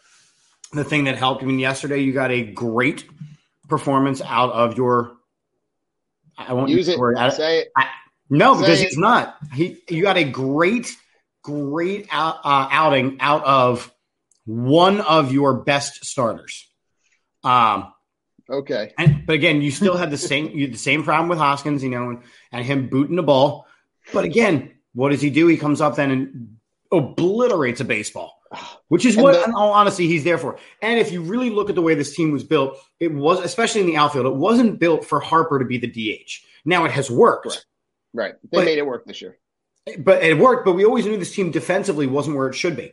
the 0.72 0.86
thing 0.86 1.06
that 1.06 1.18
helped. 1.18 1.44
I 1.44 1.46
mean, 1.46 1.60
yesterday 1.60 2.00
you 2.00 2.14
got 2.14 2.32
a 2.32 2.44
great 2.44 3.06
performance 3.68 4.22
out 4.22 4.54
of 4.54 4.78
your. 4.78 5.17
I 6.38 6.54
won't 6.54 6.70
Use 6.70 6.86
the 6.88 6.94
it. 6.94 7.00
word. 7.00 7.18
I- 7.18 7.30
Say 7.30 7.60
it. 7.60 7.72
I- 7.76 7.88
no, 8.30 8.56
Say 8.56 8.60
because 8.62 8.82
it. 8.82 8.88
he's 8.90 8.98
not. 8.98 9.38
He 9.54 9.78
you 9.90 10.02
got 10.04 10.18
a 10.18 10.24
great, 10.24 10.96
great 11.44 12.08
out, 12.12 12.38
uh, 12.44 12.68
outing 12.72 13.18
out 13.22 13.44
of 13.46 13.92
one 14.46 15.02
of 15.02 15.32
your 15.32 15.56
best 15.64 16.06
starters. 16.06 16.70
Um, 17.44 17.94
Okay. 18.50 18.94
and 18.98 19.26
but 19.26 19.34
again, 19.34 19.62
you 19.62 19.72
still 19.72 19.98
had 19.98 20.12
the 20.12 20.18
same 20.18 20.50
you 20.58 20.68
the 20.68 20.78
same 20.78 21.04
problem 21.04 21.30
with 21.30 21.38
Hoskins, 21.38 21.84
you 21.84 21.90
know, 21.90 22.10
and, 22.12 22.24
and 22.52 22.66
him 22.66 22.88
booting 22.90 23.16
the 23.16 23.24
ball. 23.24 23.66
But 24.14 24.26
again, 24.26 24.72
what 24.94 25.10
does 25.10 25.22
he 25.22 25.30
do? 25.30 25.48
He 25.48 25.58
comes 25.58 25.82
up 25.82 25.96
then 25.96 26.12
and 26.12 26.58
obliterates 26.92 27.82
a 27.82 27.86
baseball, 27.86 28.37
which 28.88 29.06
is 29.06 29.16
And 29.16 29.24
what, 29.24 29.34
the- 29.34 29.44
in 29.46 29.54
all 29.54 29.72
honesty, 29.74 30.08
he's 30.08 30.24
there 30.24 30.38
for. 30.38 30.58
And 30.82 31.00
if 31.00 31.12
you 31.12 31.22
really 31.22 31.50
look 31.50 31.70
at 31.70 31.76
the 31.76 31.82
way 31.82 31.96
this 31.96 32.16
team 32.16 32.32
was 32.32 32.44
built, 32.44 32.78
it 33.00 33.14
was 33.14 33.40
especially 33.40 33.82
in 33.82 33.88
the 33.88 33.98
outfield, 33.98 34.26
it 34.26 34.36
wasn't 34.36 34.80
built 34.80 35.06
for 35.06 35.20
Harper 35.20 35.60
to 35.60 35.66
be 35.66 35.78
the 35.78 35.88
DH. 35.88 36.44
Now 36.66 36.86
it 36.86 36.92
has 36.92 37.10
worked. 37.12 37.44
Correct. 37.46 37.66
Right. 38.14 38.34
They 38.52 38.58
But- 38.58 38.66
made 38.66 38.78
it 38.78 38.86
work 38.86 39.06
this 39.06 39.22
year. 39.22 39.38
But 40.00 40.22
it 40.24 40.38
worked, 40.38 40.66
but 40.66 40.74
we 40.74 40.84
always 40.84 41.06
knew 41.06 41.16
this 41.18 41.34
team 41.34 41.50
defensively 41.52 42.08
wasn't 42.08 42.36
where 42.36 42.50
it 42.50 42.56
should 42.56 42.76
be. 42.76 42.92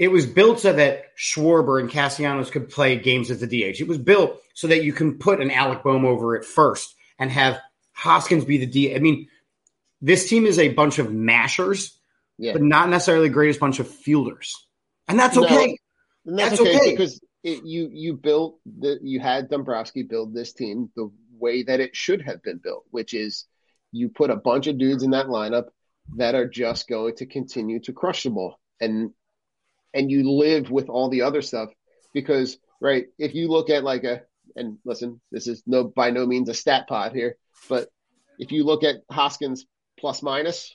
It 0.00 0.08
was 0.08 0.26
built 0.26 0.60
so 0.60 0.72
that 0.72 1.16
Schwarber 1.16 1.80
and 1.80 1.88
Castellanos 1.90 2.50
could 2.50 2.68
play 2.70 2.96
games 2.96 3.30
as 3.30 3.40
the 3.40 3.46
DH. 3.46 3.80
It 3.80 3.86
was 3.88 3.98
built 3.98 4.40
so 4.54 4.66
that 4.68 4.82
you 4.84 4.92
can 4.92 5.18
put 5.18 5.40
an 5.40 5.50
Alec 5.52 5.82
Bohm 5.84 6.04
over 6.04 6.34
it 6.36 6.44
first 6.44 6.94
and 7.18 7.30
have 7.30 7.60
Hoskins 7.92 8.44
be 8.44 8.58
the 8.58 8.66
D. 8.66 8.94
I 8.94 8.98
mean, 9.00 9.28
this 10.00 10.28
team 10.28 10.46
is 10.46 10.58
a 10.58 10.68
bunch 10.68 10.98
of 11.00 11.12
mashers, 11.12 11.98
Yeah. 12.38 12.52
but 12.52 12.62
not 12.62 12.88
necessarily 12.88 13.28
the 13.28 13.34
greatest 13.34 13.58
bunch 13.60 13.80
of 13.80 13.88
fielders. 13.88 14.54
And 15.08 15.18
that's 15.18 15.36
No, 15.36 15.44
okay. 15.44 15.78
And 16.26 16.38
that's, 16.38 16.50
That's 16.50 16.60
okay, 16.60 16.76
okay. 16.76 16.90
because 16.90 17.20
it, 17.42 17.64
you 17.64 17.88
you 17.90 18.14
built 18.14 18.58
the 18.66 18.98
you 19.02 19.20
had 19.20 19.48
Dombrowski 19.48 20.02
build 20.02 20.34
this 20.34 20.52
team 20.52 20.90
the 20.94 21.10
way 21.38 21.62
that 21.62 21.80
it 21.80 21.96
should 21.96 22.22
have 22.22 22.42
been 22.42 22.58
built, 22.58 22.84
which 22.90 23.14
is 23.14 23.46
you 23.92 24.10
put 24.10 24.30
a 24.30 24.36
bunch 24.36 24.66
of 24.66 24.76
dudes 24.76 25.02
in 25.02 25.12
that 25.12 25.26
lineup 25.26 25.68
that 26.16 26.34
are 26.34 26.46
just 26.48 26.88
going 26.88 27.16
to 27.16 27.26
continue 27.26 27.80
to 27.80 27.92
crush 27.92 28.24
the 28.24 28.30
ball, 28.30 28.58
and 28.80 29.12
and 29.94 30.10
you 30.10 30.30
live 30.30 30.70
with 30.70 30.88
all 30.88 31.08
the 31.08 31.22
other 31.22 31.40
stuff 31.40 31.70
because 32.12 32.58
right 32.80 33.06
if 33.18 33.34
you 33.34 33.48
look 33.48 33.70
at 33.70 33.84
like 33.84 34.04
a 34.04 34.22
and 34.56 34.78
listen 34.84 35.20
this 35.30 35.46
is 35.46 35.62
no 35.66 35.84
by 35.84 36.10
no 36.10 36.26
means 36.26 36.48
a 36.48 36.54
stat 36.54 36.88
pod 36.88 37.12
here, 37.12 37.36
but 37.68 37.88
if 38.38 38.52
you 38.52 38.64
look 38.64 38.84
at 38.84 38.96
Hoskins 39.10 39.64
plus 39.98 40.22
minus, 40.22 40.74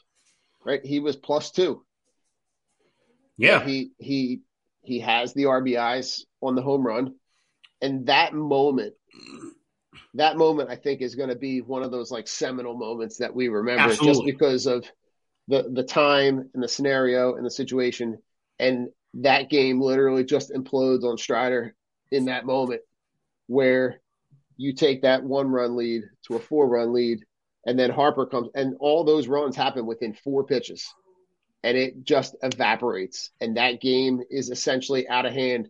right 0.65 0.83
he 0.83 0.99
was 0.99 1.15
plus 1.15 1.51
two. 1.51 1.85
Yeah. 3.37 3.63
He 3.63 3.91
he 3.97 4.41
he 4.81 4.99
has 4.99 5.33
the 5.33 5.43
RBIs 5.43 6.21
on 6.41 6.55
the 6.55 6.61
home 6.61 6.85
run. 6.85 7.15
And 7.81 8.07
that 8.07 8.33
moment, 8.33 8.93
that 10.13 10.37
moment 10.37 10.69
I 10.69 10.75
think 10.75 11.01
is 11.01 11.15
going 11.15 11.29
to 11.29 11.35
be 11.35 11.61
one 11.61 11.83
of 11.83 11.91
those 11.91 12.11
like 12.11 12.27
seminal 12.27 12.75
moments 12.75 13.17
that 13.17 13.35
we 13.35 13.47
remember 13.49 13.95
just 13.95 14.23
because 14.25 14.65
of 14.65 14.85
the 15.47 15.69
the 15.71 15.83
time 15.83 16.49
and 16.53 16.63
the 16.63 16.67
scenario 16.67 17.35
and 17.35 17.45
the 17.45 17.51
situation. 17.51 18.19
And 18.59 18.89
that 19.15 19.49
game 19.49 19.81
literally 19.81 20.23
just 20.23 20.51
implodes 20.51 21.03
on 21.03 21.17
Strider 21.17 21.75
in 22.11 22.25
that 22.25 22.45
moment 22.45 22.81
where 23.47 23.99
you 24.57 24.73
take 24.73 25.01
that 25.01 25.23
one 25.23 25.49
run 25.49 25.75
lead 25.75 26.03
to 26.27 26.35
a 26.35 26.39
four 26.39 26.67
run 26.67 26.93
lead 26.93 27.19
and 27.65 27.77
then 27.77 27.89
Harper 27.89 28.25
comes 28.25 28.49
and 28.55 28.75
all 28.79 29.03
those 29.03 29.27
runs 29.27 29.55
happen 29.55 29.85
within 29.85 30.13
four 30.13 30.43
pitches 30.43 30.93
and 31.63 31.77
it 31.77 32.03
just 32.03 32.35
evaporates. 32.43 33.31
And 33.41 33.57
that 33.57 33.81
game 33.81 34.21
is 34.29 34.49
essentially 34.49 35.07
out 35.07 35.25
of 35.25 35.33
hand 35.33 35.69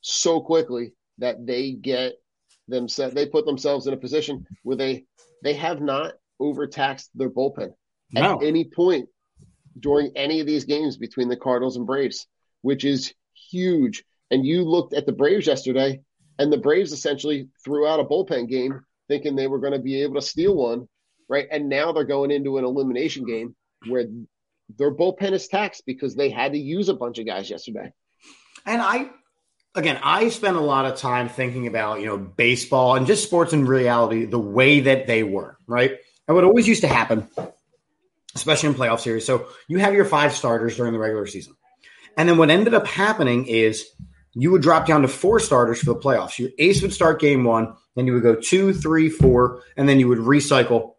so 0.00 0.40
quickly 0.40 0.94
that 1.18 1.44
they 1.46 1.72
get 1.72 2.14
themselves 2.68 3.14
they 3.14 3.26
put 3.26 3.44
themselves 3.44 3.86
in 3.86 3.92
a 3.92 3.96
position 3.96 4.46
where 4.62 4.76
they 4.76 5.04
they 5.42 5.54
have 5.54 5.80
not 5.80 6.14
overtaxed 6.38 7.10
their 7.14 7.28
bullpen 7.28 7.72
No. 8.12 8.36
at 8.36 8.42
any 8.44 8.64
point 8.64 9.08
during 9.78 10.12
any 10.16 10.40
of 10.40 10.46
these 10.46 10.64
games 10.64 10.96
between 10.96 11.28
the 11.28 11.36
Cardinals 11.36 11.76
and 11.76 11.86
Braves, 11.86 12.26
which 12.62 12.84
is 12.84 13.12
huge. 13.50 14.04
And 14.30 14.44
you 14.46 14.62
looked 14.64 14.94
at 14.94 15.06
the 15.06 15.12
Braves 15.12 15.46
yesterday, 15.46 16.00
and 16.38 16.52
the 16.52 16.58
Braves 16.58 16.92
essentially 16.92 17.48
threw 17.64 17.86
out 17.86 18.00
a 18.00 18.04
bullpen 18.04 18.48
game 18.48 18.80
thinking 19.08 19.34
they 19.34 19.46
were 19.46 19.58
going 19.58 19.72
to 19.72 19.78
be 19.78 20.02
able 20.02 20.14
to 20.14 20.22
steal 20.22 20.54
one, 20.54 20.88
right? 21.28 21.46
And 21.50 21.68
now 21.68 21.92
they're 21.92 22.04
going 22.04 22.30
into 22.30 22.58
an 22.58 22.64
elimination 22.64 23.24
game 23.26 23.54
where 23.88 24.06
their 24.78 24.94
bullpen 24.94 25.32
is 25.32 25.48
taxed 25.48 25.84
because 25.86 26.14
they 26.14 26.30
had 26.30 26.52
to 26.52 26.58
use 26.58 26.88
a 26.88 26.94
bunch 26.94 27.18
of 27.18 27.26
guys 27.26 27.50
yesterday. 27.50 27.92
And 28.66 28.82
I, 28.82 29.10
again, 29.74 29.98
I 30.02 30.28
spend 30.28 30.56
a 30.56 30.60
lot 30.60 30.86
of 30.86 30.98
time 30.98 31.28
thinking 31.28 31.66
about, 31.66 32.00
you 32.00 32.06
know, 32.06 32.18
baseball 32.18 32.96
and 32.96 33.06
just 33.06 33.24
sports 33.24 33.52
in 33.52 33.64
reality, 33.64 34.24
the 34.26 34.38
way 34.38 34.80
that 34.80 35.06
they 35.06 35.22
were, 35.22 35.56
right? 35.66 35.96
And 36.28 36.34
what 36.34 36.44
always 36.44 36.68
used 36.68 36.82
to 36.82 36.88
happen, 36.88 37.28
especially 38.34 38.68
in 38.68 38.74
playoff 38.74 39.00
series. 39.00 39.24
So 39.24 39.48
you 39.68 39.78
have 39.78 39.94
your 39.94 40.04
five 40.04 40.34
starters 40.34 40.76
during 40.76 40.92
the 40.92 40.98
regular 40.98 41.26
season. 41.26 41.54
And 42.16 42.28
then 42.28 42.38
what 42.38 42.50
ended 42.50 42.74
up 42.74 42.86
happening 42.86 43.46
is 43.46 43.86
you 44.34 44.50
would 44.52 44.62
drop 44.62 44.86
down 44.86 45.02
to 45.02 45.08
four 45.08 45.40
starters 45.40 45.80
for 45.80 45.86
the 45.86 45.96
playoffs. 45.96 46.38
Your 46.38 46.50
ace 46.58 46.82
would 46.82 46.92
start 46.92 47.20
game 47.20 47.44
one, 47.44 47.74
then 47.96 48.06
you 48.06 48.12
would 48.12 48.22
go 48.22 48.36
two, 48.36 48.72
three, 48.72 49.08
four, 49.08 49.62
and 49.76 49.88
then 49.88 49.98
you 49.98 50.08
would 50.08 50.18
recycle 50.18 50.94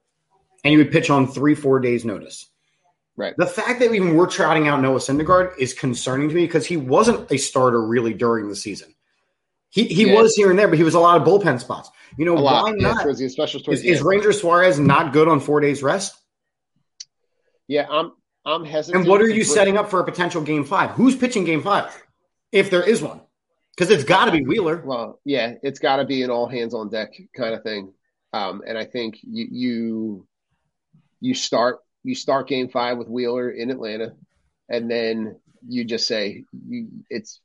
and 0.64 0.72
you 0.72 0.78
would 0.80 0.92
pitch 0.92 1.10
on 1.10 1.28
three, 1.28 1.56
four 1.56 1.80
days' 1.80 2.06
notice. 2.06 2.51
Right. 3.22 3.36
The 3.38 3.46
fact 3.46 3.80
that 3.82 3.94
even 3.94 4.16
we're 4.16 4.26
trotting 4.26 4.68
out 4.68 4.82
Noah 4.82 4.98
Syndergaard 4.98 5.56
is 5.60 5.76
concerning 5.76 6.28
to 6.30 6.34
me 6.34 6.42
because 6.48 6.66
he 6.66 6.76
wasn't 6.76 7.32
a 7.32 7.38
starter 7.38 7.80
really 7.86 8.16
during 8.16 8.50
the 8.50 8.56
season. 8.56 8.96
He 9.70 9.84
he 9.84 10.08
Yeah. 10.08 10.20
was 10.20 10.36
here 10.36 10.50
and 10.50 10.58
there, 10.58 10.68
but 10.68 10.80
he 10.80 10.84
was 10.84 10.96
a 10.96 11.00
lot 11.00 11.22
of 11.22 11.28
bullpen 11.28 11.60
spots. 11.60 11.92
You 12.18 12.26
know 12.26 12.34
why 12.34 12.74
yeah, 12.76 12.88
not? 12.88 13.04
towards 13.04 13.22
Is, 13.22 13.38
is. 13.84 14.02
Ranger 14.02 14.34
Suarez 14.34 14.80
not 14.80 15.14
good 15.14 15.28
on 15.28 15.40
four 15.40 15.60
days 15.60 15.84
rest? 15.84 16.16
Yeah, 17.68 17.86
I'm 17.88 18.14
I'm 18.44 18.66
hesitant. 18.66 19.04
And 19.04 19.10
what 19.10 19.22
are 19.22 19.30
you 19.30 19.44
setting 19.44 19.78
up 19.78 19.92
for 19.92 20.00
a 20.00 20.04
potential 20.04 20.42
game 20.42 20.66
five? 20.66 20.90
Who's 20.92 21.16
pitching 21.16 21.46
game 21.46 21.62
five, 21.62 21.96
if 22.52 22.72
there 22.72 22.82
is 22.82 23.04
one? 23.04 23.22
Because 23.78 23.92
it's 23.92 24.04
got 24.04 24.26
to 24.26 24.32
be 24.32 24.44
Wheeler. 24.44 24.82
Well, 24.84 25.20
yeah, 25.26 25.54
it's 25.62 25.78
got 25.78 25.98
to 25.98 26.06
be 26.06 26.24
an 26.24 26.32
all 26.32 26.48
hands 26.48 26.74
on 26.74 26.90
deck 26.90 27.14
kind 27.38 27.54
of 27.54 27.62
thing. 27.62 27.94
Um, 28.34 28.64
and 28.66 28.80
I 28.80 28.86
think 28.86 29.20
you 29.22 29.48
you 29.52 30.28
you 31.20 31.34
start 31.36 31.82
you 32.04 32.16
start 32.16 32.48
game 32.48 32.70
five 32.70 32.98
with 32.98 33.08
Wheeler 33.10 33.50
in 33.52 33.70
Atlanta, 33.70 34.14
and 34.70 34.90
then 34.90 35.36
you 35.68 35.84
just 35.86 36.08
say 36.08 36.46
you, 36.68 36.88
it's 37.10 37.40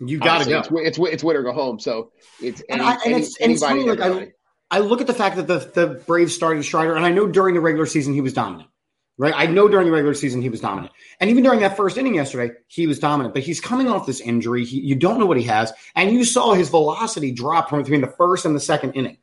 You 0.00 0.18
got 0.18 0.42
to 0.42 0.48
go. 0.48 0.58
It's, 0.58 0.68
it's 0.70 0.96
wi- 0.96 1.12
it's 1.12 1.22
win 1.24 1.36
or 1.36 1.42
go 1.42 1.52
home. 1.52 1.78
So 1.78 2.12
it's 2.40 2.60
And 2.68 2.80
any, 2.80 2.88
I- 2.88 2.92
and 2.92 3.00
any, 3.04 3.14
it's- 3.16 3.36
and 3.40 3.52
it's 3.52 3.62
anybody. 3.62 3.98
funny, 4.00 4.16
like, 4.20 4.28
I- 4.28 4.32
I 4.74 4.78
look 4.78 5.02
at 5.02 5.06
the 5.06 5.12
fact 5.14 5.36
that 5.36 5.46
the, 5.46 5.58
the 5.58 5.86
Braves 6.06 6.34
started 6.34 6.64
Strider, 6.64 6.96
and 6.96 7.04
I 7.04 7.10
know 7.10 7.26
during 7.26 7.54
the 7.54 7.60
regular 7.60 7.84
season 7.84 8.14
he 8.14 8.22
was 8.22 8.32
dominant, 8.32 8.70
right? 9.18 9.34
I 9.36 9.44
know 9.44 9.68
during 9.68 9.84
the 9.84 9.92
regular 9.92 10.14
season 10.14 10.40
he 10.40 10.48
was 10.48 10.60
dominant. 10.62 10.94
And 11.20 11.28
even 11.28 11.42
during 11.44 11.60
that 11.60 11.76
first 11.76 11.98
inning 11.98 12.14
yesterday, 12.14 12.54
he 12.68 12.86
was 12.86 12.98
dominant. 12.98 13.34
But 13.34 13.42
he's 13.42 13.60
coming 13.60 13.86
off 13.86 14.06
this 14.06 14.20
injury. 14.20 14.64
He, 14.64 14.80
you 14.80 14.94
don't 14.94 15.18
know 15.20 15.26
what 15.26 15.36
he 15.36 15.42
has. 15.42 15.74
And 15.94 16.10
you 16.10 16.24
saw 16.24 16.54
his 16.54 16.70
velocity 16.70 17.32
drop 17.32 17.68
from 17.68 17.82
between 17.82 18.00
the 18.00 18.06
first 18.06 18.46
and 18.46 18.56
the 18.56 18.60
second 18.60 18.92
inning. 18.92 19.18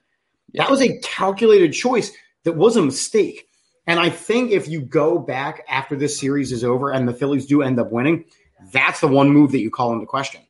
That 0.53 0.69
was 0.69 0.81
a 0.83 0.99
calculated 0.99 1.73
choice 1.73 2.11
that 2.43 2.53
was 2.53 2.77
a 2.77 2.83
mistake. 2.83 3.47
And 3.89 3.99
I 3.99 4.11
think 4.11 4.51
if 4.51 4.67
you 4.67 4.81
go 4.81 5.17
back 5.17 5.65
after 5.67 5.95
this 5.95 6.19
series 6.19 6.51
is 6.51 6.63
over 6.63 6.91
and 6.91 7.07
the 7.07 7.13
Phillies 7.13 7.47
do 7.47 7.63
end 7.63 7.79
up 7.79 7.91
winning, 7.91 8.25
that's 8.71 8.99
the 8.99 9.07
one 9.07 9.31
move 9.31 9.51
that 9.53 9.61
you 9.61 9.71
call 9.71 9.93
into 9.93 10.05
question. 10.05 10.41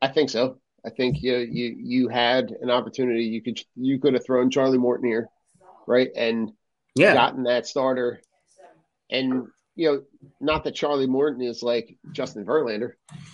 I 0.00 0.08
think 0.08 0.30
so. 0.30 0.56
I 0.82 0.88
think 0.88 1.22
you 1.22 1.36
you 1.36 1.76
you 1.78 2.08
had 2.08 2.52
an 2.62 2.70
opportunity. 2.70 3.24
You 3.24 3.42
could 3.42 3.60
you 3.74 3.98
could 3.98 4.14
have 4.14 4.24
thrown 4.24 4.50
Charlie 4.50 4.78
Morton 4.78 5.06
here, 5.06 5.28
right, 5.86 6.08
and 6.16 6.52
Yeah. 6.94 7.12
gotten 7.12 7.42
that 7.42 7.66
starter. 7.66 8.22
And 9.10 9.48
you 9.74 9.92
know, 9.92 10.02
not 10.40 10.64
that 10.64 10.74
Charlie 10.74 11.06
Morton 11.06 11.42
is 11.42 11.62
like 11.62 11.98
Justin 12.12 12.46
Verlander, 12.46 12.92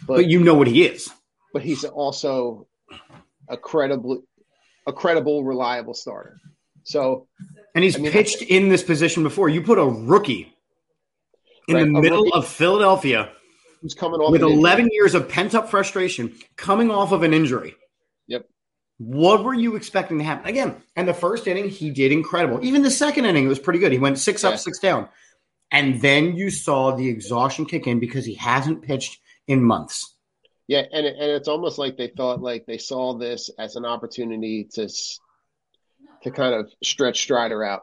but 0.08 0.16
But 0.16 0.26
you 0.26 0.40
know 0.40 0.54
what 0.54 0.66
he 0.66 0.84
is. 0.84 1.08
but 1.52 1.62
he's 1.62 1.84
also 1.84 2.66
a 3.48 3.56
credible, 3.56 4.24
a 4.88 4.92
credible, 4.92 5.44
reliable 5.44 5.94
starter. 5.94 6.40
So 6.84 7.26
And 7.74 7.84
he's 7.84 7.96
I 7.96 8.00
mean, 8.00 8.12
pitched 8.12 8.42
in 8.42 8.68
this 8.68 8.82
position 8.82 9.22
before. 9.22 9.48
You 9.48 9.62
put 9.62 9.78
a 9.78 9.84
rookie 9.84 10.52
in 11.68 11.74
Right, 11.76 11.84
the 11.84 11.90
middle 12.00 12.22
rookie. 12.24 12.32
of 12.34 12.46
Philadelphia 12.48 13.30
who's 13.80 13.94
coming 13.94 14.20
off 14.20 14.30
with 14.32 14.42
an 14.42 14.48
injury. 14.48 14.60
11 14.60 14.88
years 14.92 15.14
of 15.14 15.28
pent 15.28 15.54
up 15.54 15.68
frustration 15.70 16.34
coming 16.56 16.90
off 16.90 17.12
of 17.12 17.22
an 17.22 17.34
injury. 17.34 17.74
Yep. 18.28 18.46
What 18.98 19.42
were 19.42 19.54
you 19.54 19.74
expecting 19.76 20.18
to 20.18 20.24
happen? 20.24 20.48
Again, 20.48 20.76
and 20.94 21.08
the 21.08 21.14
first 21.14 21.46
inning, 21.48 21.68
he 21.68 21.90
did 21.90 22.12
incredible. 22.12 22.64
Even 22.64 22.82
the 22.82 22.90
second 22.90 23.24
inning, 23.24 23.44
it 23.44 23.48
was 23.48 23.58
pretty 23.58 23.78
good. 23.80 23.90
He 23.92 23.98
went 23.98 24.18
six 24.18 24.42
Yeah. 24.44 24.50
up, 24.50 24.58
six 24.58 24.78
down. 24.78 25.08
And 25.72 26.00
then 26.00 26.36
you 26.36 26.50
saw 26.50 26.94
the 26.94 27.08
exhaustion 27.08 27.64
kick 27.64 27.86
in 27.86 27.98
because 27.98 28.24
he 28.26 28.34
hasn't 28.34 28.82
pitched 28.82 29.18
in 29.48 29.62
months. 29.62 30.14
Yeah, 30.68 30.82
and 30.92 31.04
and 31.06 31.30
it's 31.32 31.48
almost 31.48 31.76
like 31.78 31.96
they 31.96 32.08
thought 32.08 32.40
like 32.40 32.66
they 32.66 32.78
saw 32.78 33.14
this 33.14 33.50
as 33.58 33.74
an 33.76 33.84
opportunity 33.84 34.64
to 34.74 34.88
to 36.23 36.31
kind 36.31 36.55
of 36.55 36.71
stretch 36.83 37.23
Strider 37.23 37.64
out 37.64 37.83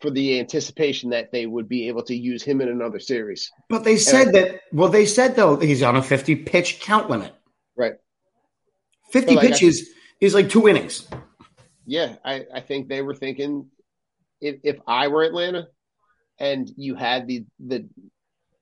for 0.00 0.10
the 0.10 0.40
anticipation 0.40 1.10
that 1.10 1.30
they 1.30 1.46
would 1.46 1.68
be 1.68 1.88
able 1.88 2.02
to 2.02 2.14
use 2.16 2.42
him 2.42 2.60
in 2.60 2.68
another 2.68 2.98
series. 2.98 3.50
But 3.68 3.84
they 3.84 3.96
said 3.96 4.32
that, 4.32 4.60
well, 4.72 4.88
they 4.88 5.06
said, 5.06 5.36
though, 5.36 5.56
he's 5.56 5.82
on 5.82 5.94
a 5.96 6.02
50 6.02 6.36
pitch 6.36 6.80
count 6.80 7.08
limit. 7.08 7.32
Right. 7.76 7.94
50 9.12 9.26
But, 9.26 9.36
like, 9.36 9.44
I- 9.44 9.50
pitches 9.52 9.90
is 10.20 10.34
like 10.34 10.48
two 10.48 10.68
innings. 10.68 11.08
Yeah, 11.84 12.16
I, 12.24 12.44
I 12.54 12.60
think 12.60 12.88
they 12.88 13.02
were 13.02 13.14
thinking 13.14 13.68
if 14.40 14.60
if 14.62 14.78
I 14.86 15.08
were 15.08 15.24
Atlanta 15.24 15.66
and 16.38 16.70
you 16.76 16.94
had 16.94 17.26
the 17.26 17.44
the 17.58 17.88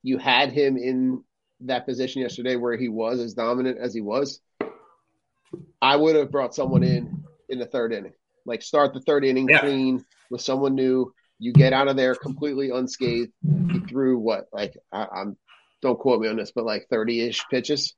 you 0.01 0.17
had 0.17 0.51
him 0.51 0.75
in 0.77 1.23
that 1.61 1.85
position 1.85 2.23
yesterday 2.23 2.55
where 2.55 2.75
he 2.75 2.89
was 2.89 3.19
as 3.19 3.35
dominant 3.35 3.77
as 3.77 3.93
he 3.93 4.01
was, 4.01 4.41
I 5.81 5.95
would 5.95 6.15
have 6.15 6.31
brought 6.31 6.55
someone 6.55 6.81
in 6.83 7.23
in 7.47 7.59
the 7.59 7.65
third 7.67 7.93
inning. 7.93 8.13
Like 8.45 8.61
start 8.61 8.93
the 8.93 9.01
third 9.01 9.25
inning 9.25 9.47
Yeah. 9.49 9.59
clean 9.59 10.05
with 10.29 10.41
someone 10.41 10.75
new. 10.75 11.13
You 11.39 11.53
get 11.53 11.73
out 11.73 11.87
of 11.87 11.95
there 11.95 12.15
completely 12.15 12.69
unscathed. 12.69 13.31
He 13.71 13.79
threw 13.79 14.17
what 14.17 14.45
like 14.51 14.73
I, 14.91 15.07
I'm 15.13 15.37
don't 15.81 15.99
quote 15.99 16.21
me 16.21 16.27
on 16.27 16.35
this, 16.37 16.51
but 16.51 16.65
like 16.65 16.87
30 16.89 17.21
ish 17.27 17.45
pitches 17.49 17.95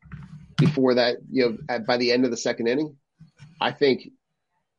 before 0.57 0.95
that. 0.95 1.17
You 1.29 1.45
know, 1.45 1.57
at, 1.67 1.85
by 1.85 1.97
the 1.97 2.11
end 2.11 2.25
of 2.25 2.31
the 2.31 2.37
second 2.37 2.67
inning, 2.67 2.95
I 3.59 3.71
think 3.71 4.09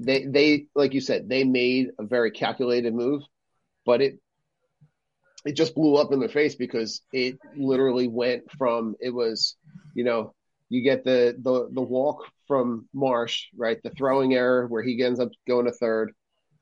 they 0.01 0.25
they 0.25 0.67
like 0.75 0.95
you 0.95 1.01
said 1.01 1.29
they 1.29 1.45
made 1.45 1.89
a 1.99 2.05
very 2.05 2.31
calculated 2.31 2.95
move, 2.95 3.23
but 3.85 4.01
it 4.03 4.19
it 5.45 5.53
just 5.53 5.75
blew 5.75 5.97
up 5.97 6.13
in 6.13 6.21
their 6.21 6.29
face 6.29 6.55
because 6.55 7.03
it 7.13 7.39
literally 7.57 8.09
went 8.09 8.45
from 8.57 8.95
it 9.01 9.11
was 9.11 9.57
you 9.95 10.05
know 10.05 10.35
you 10.71 10.83
get 10.83 11.05
the 11.05 11.37
the 11.41 11.69
the 11.71 11.83
walk 11.83 12.25
from 12.47 12.89
Marsh 12.93 13.47
right 13.57 13.83
the 13.83 13.91
throwing 13.91 14.35
error 14.35 14.67
where 14.67 14.83
he 14.83 15.03
ends 15.03 15.21
up 15.21 15.31
going 15.49 15.67
to 15.67 15.73
3rd 15.73 16.09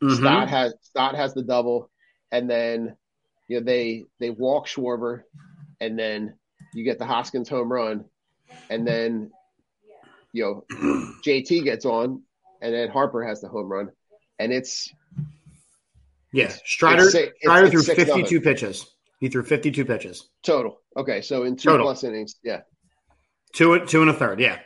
Mhm. 0.03 0.17
Stott 0.17 0.49
has 0.49 0.75
Stott 0.83 1.15
has 1.15 1.33
the 1.35 1.43
double 1.43 1.91
and 2.33 2.49
then 2.51 2.97
you 3.49 3.59
know 3.61 3.65
they 3.65 4.05
they 4.21 4.31
walk 4.31 4.67
Schwarber 4.67 5.23
and 5.81 5.99
then 5.99 6.35
you 6.75 6.85
get 6.85 6.99
the 6.99 7.07
Hoskins 7.07 7.49
home 7.49 7.71
run 7.73 8.05
and 8.71 8.87
then 8.87 9.31
you 10.33 10.43
know 10.45 10.65
JT 11.25 11.63
gets 11.65 11.85
on 11.85 12.23
and 12.61 12.75
then 12.75 12.89
Harper 12.89 13.25
has 13.25 13.41
the 13.41 13.49
home 13.49 13.69
run 13.71 13.91
and 14.39 14.53
it's 14.53 14.91
Yeah. 16.33 16.49
Strider, 16.65 17.03
it's 17.05 17.13
six- 17.13 17.39
Strider 17.41 17.67
it's 17.67 17.73
threw 17.85 17.95
52 17.95 18.41
pitches. 18.41 18.87
He 19.21 19.29
threw 19.29 19.43
52 19.45 19.85
pitches. 19.85 20.29
total 20.43 20.81
okay 20.97 21.21
so 21.23 21.45
in 21.45 21.55
two 21.57 21.69
Total. 21.71 21.87
plus 21.87 22.03
innings 22.05 22.37
yeah 22.43 22.63
Two, 23.55 23.85
two 23.85 24.01
and 24.01 24.09
a 24.11 24.15
third. 24.15 24.41
Yeah. 24.41 24.59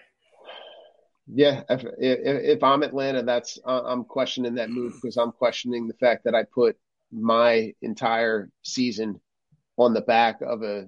Yeah, 1.33 1.63
if, 1.69 1.83
if, 1.99 2.45
if 2.59 2.63
I'm 2.63 2.83
Atlanta, 2.83 3.23
that's 3.23 3.59
uh, 3.67 3.83
I'm 3.85 4.05
questioning 4.05 4.55
that 4.55 4.71
move 4.71 4.95
because 5.03 5.17
I'm 5.17 5.33
questioning 5.33 5.89
the 5.89 5.95
fact 5.95 6.25
that 6.25 6.35
I 6.35 6.45
put 6.45 6.77
my 7.13 7.73
entire 7.83 8.51
season 8.63 9.21
on 9.77 9.93
the 9.93 10.01
back 10.03 10.41
of 10.41 10.63
a 10.63 10.87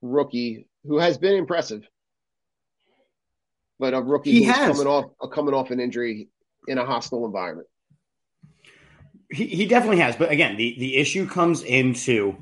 rookie 0.00 0.68
who 0.84 0.98
has 0.98 1.18
been 1.18 1.34
impressive, 1.34 1.86
but 3.78 3.92
a 3.92 4.00
rookie 4.00 4.44
who's 4.44 4.54
has. 4.54 4.76
coming 4.76 4.86
off 4.86 5.10
coming 5.32 5.54
off 5.54 5.70
an 5.70 5.80
injury 5.80 6.28
in 6.68 6.78
a 6.78 6.86
hostile 6.86 7.26
environment. 7.26 7.66
He, 9.32 9.46
he 9.46 9.66
definitely 9.66 9.98
has. 9.98 10.16
But 10.16 10.30
again, 10.30 10.56
the, 10.56 10.76
the 10.78 10.96
issue 10.96 11.26
comes 11.26 11.62
into 11.62 12.36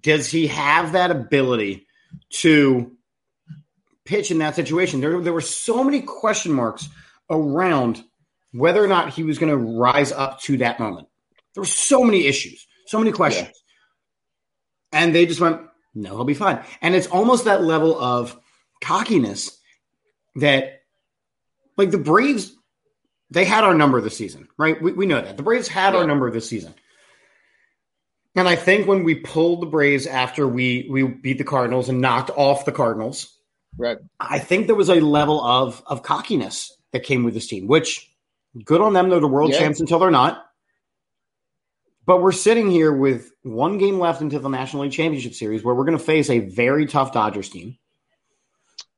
does 0.00 0.30
he 0.30 0.46
have 0.48 0.92
that 0.92 1.10
ability 1.10 1.86
to 2.30 2.96
pitch 4.04 4.30
in 4.30 4.38
that 4.38 4.54
situation? 4.54 5.00
There, 5.00 5.20
there 5.20 5.32
were 5.32 5.40
so 5.40 5.84
many 5.84 6.02
question 6.02 6.52
marks 6.52 6.88
around 7.28 8.02
whether 8.52 8.82
or 8.82 8.88
not 8.88 9.10
he 9.10 9.22
was 9.22 9.38
going 9.38 9.50
to 9.50 9.78
rise 9.78 10.12
up 10.12 10.40
to 10.42 10.58
that 10.58 10.80
moment. 10.80 11.08
There 11.54 11.62
were 11.62 11.66
so 11.66 12.04
many 12.04 12.26
issues, 12.26 12.66
so 12.86 12.98
many 12.98 13.12
questions. 13.12 13.50
And 14.92 15.14
they 15.14 15.26
just 15.26 15.40
went, 15.40 15.60
no, 15.94 16.10
he'll 16.10 16.24
be 16.24 16.34
fine. 16.34 16.62
And 16.82 16.94
it's 16.94 17.06
almost 17.06 17.44
that 17.44 17.62
level 17.62 18.00
of 18.00 18.38
cockiness 18.80 19.56
that, 20.36 20.82
like 21.76 21.90
the 21.90 21.98
Braves, 21.98 22.52
they 23.30 23.44
had 23.44 23.64
our 23.64 23.74
number 23.74 24.00
this 24.00 24.16
season, 24.16 24.48
right? 24.56 24.80
We, 24.80 24.92
we 24.92 25.06
know 25.06 25.20
that. 25.20 25.36
The 25.36 25.42
Braves 25.42 25.68
had 25.68 25.94
our 25.94 26.06
number 26.06 26.30
this 26.30 26.48
season. 26.48 26.74
And 28.34 28.48
I 28.48 28.56
think 28.56 28.86
when 28.86 29.04
we 29.04 29.16
pulled 29.16 29.62
the 29.62 29.66
Braves 29.66 30.06
after 30.06 30.46
we 30.46 30.86
we 30.88 31.02
beat 31.02 31.38
the 31.38 31.44
Cardinals 31.44 31.88
and 31.88 32.00
knocked 32.00 32.30
off 32.30 32.64
the 32.64 32.72
Cardinals, 32.72 33.36
Right. 33.76 33.98
I 34.18 34.38
think 34.38 34.66
there 34.66 34.76
was 34.76 34.88
a 34.90 35.00
level 35.00 35.40
of 35.42 35.82
of 35.86 36.02
cockiness 36.02 36.76
that 36.92 37.00
came 37.04 37.22
with 37.24 37.34
this 37.34 37.46
team, 37.46 37.66
which 37.66 38.10
good 38.64 38.80
on 38.80 38.92
them. 38.92 39.08
They're 39.10 39.20
the 39.20 39.28
world 39.28 39.52
Yeah. 39.52 39.58
champs 39.60 39.80
until 39.80 39.98
they're 40.00 40.10
not. 40.10 40.44
But 42.06 42.22
we're 42.22 42.32
sitting 42.32 42.70
here 42.70 42.92
with 42.92 43.30
one 43.42 43.78
game 43.78 43.98
left 44.00 44.20
until 44.20 44.40
the 44.40 44.48
National 44.48 44.82
League 44.82 44.92
Championship 44.92 45.34
Series, 45.34 45.62
where 45.62 45.74
we're 45.74 45.84
going 45.84 45.98
to 45.98 46.02
face 46.04 46.28
a 46.30 46.40
very 46.40 46.86
tough 46.86 47.12
Dodgers 47.12 47.48
team. 47.48 47.76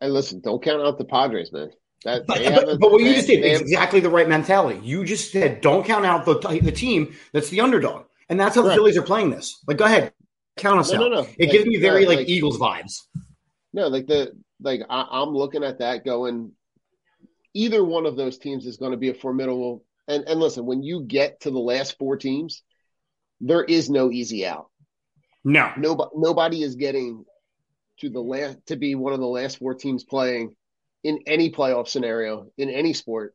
Hey, 0.00 0.08
listen, 0.08 0.40
don't 0.40 0.62
count 0.62 0.80
out 0.82 0.98
the 0.98 1.04
Padres, 1.04 1.52
man. 1.52 1.70
That 2.04 2.26
But, 2.26 2.38
but, 2.38 2.68
a- 2.68 2.76
but 2.78 2.90
what 2.90 3.02
you 3.02 3.12
just 3.14 3.26
did 3.28 3.44
is 3.44 3.52
have- 3.52 3.60
exactly 3.60 4.00
the 4.00 4.08
right 4.08 4.28
mentality. 4.28 4.80
You 4.82 5.04
just 5.04 5.30
said, 5.30 5.60
don't 5.60 5.84
count 5.84 6.06
out 6.06 6.24
the, 6.24 6.38
the 6.62 6.72
team 6.72 7.14
that's 7.32 7.50
the 7.50 7.60
underdog. 7.60 8.06
And 8.28 8.40
that's 8.40 8.54
how 8.56 8.62
the 8.62 8.72
Phillies 8.74 8.96
are 8.96 9.02
playing 9.02 9.30
this. 9.30 9.62
Like, 9.66 9.76
go 9.76 9.84
ahead, 9.84 10.12
count 10.56 10.80
us 10.80 10.90
No, 10.90 10.96
out. 10.96 11.00
no, 11.00 11.08
no. 11.08 11.20
It 11.20 11.40
Like, 11.40 11.50
gives 11.50 11.66
me 11.66 11.76
very 11.76 12.06
like, 12.06 12.18
like- 12.20 12.28
Eagles 12.28 12.58
vibes. 12.58 13.02
No, 13.74 13.88
like 13.88 14.06
the 14.06 14.32
like 14.62 14.82
I, 14.88 15.06
I'm 15.10 15.30
looking 15.30 15.64
at 15.64 15.78
that 15.78 16.04
going. 16.04 16.52
Either 17.54 17.84
one 17.84 18.06
of 18.06 18.16
those 18.16 18.38
teams 18.38 18.66
is 18.66 18.78
going 18.78 18.92
to 18.92 18.96
be 18.96 19.10
a 19.10 19.14
formidable. 19.14 19.84
And 20.08 20.24
and 20.26 20.40
listen, 20.40 20.66
when 20.66 20.82
you 20.82 21.02
get 21.02 21.40
to 21.40 21.50
the 21.50 21.58
last 21.58 21.98
four 21.98 22.16
teams, 22.16 22.62
there 23.40 23.62
is 23.62 23.90
no 23.90 24.10
easy 24.10 24.46
out. 24.46 24.68
No. 25.44 25.72
Nobody 25.76 26.10
nobody 26.14 26.62
is 26.62 26.76
getting 26.76 27.24
to 28.00 28.08
the 28.08 28.20
last 28.20 28.58
to 28.66 28.76
be 28.76 28.94
one 28.94 29.12
of 29.12 29.20
the 29.20 29.26
last 29.26 29.58
four 29.58 29.74
teams 29.74 30.04
playing 30.04 30.54
in 31.04 31.20
any 31.26 31.50
playoff 31.50 31.88
scenario 31.88 32.46
in 32.56 32.70
any 32.70 32.92
sport 32.92 33.34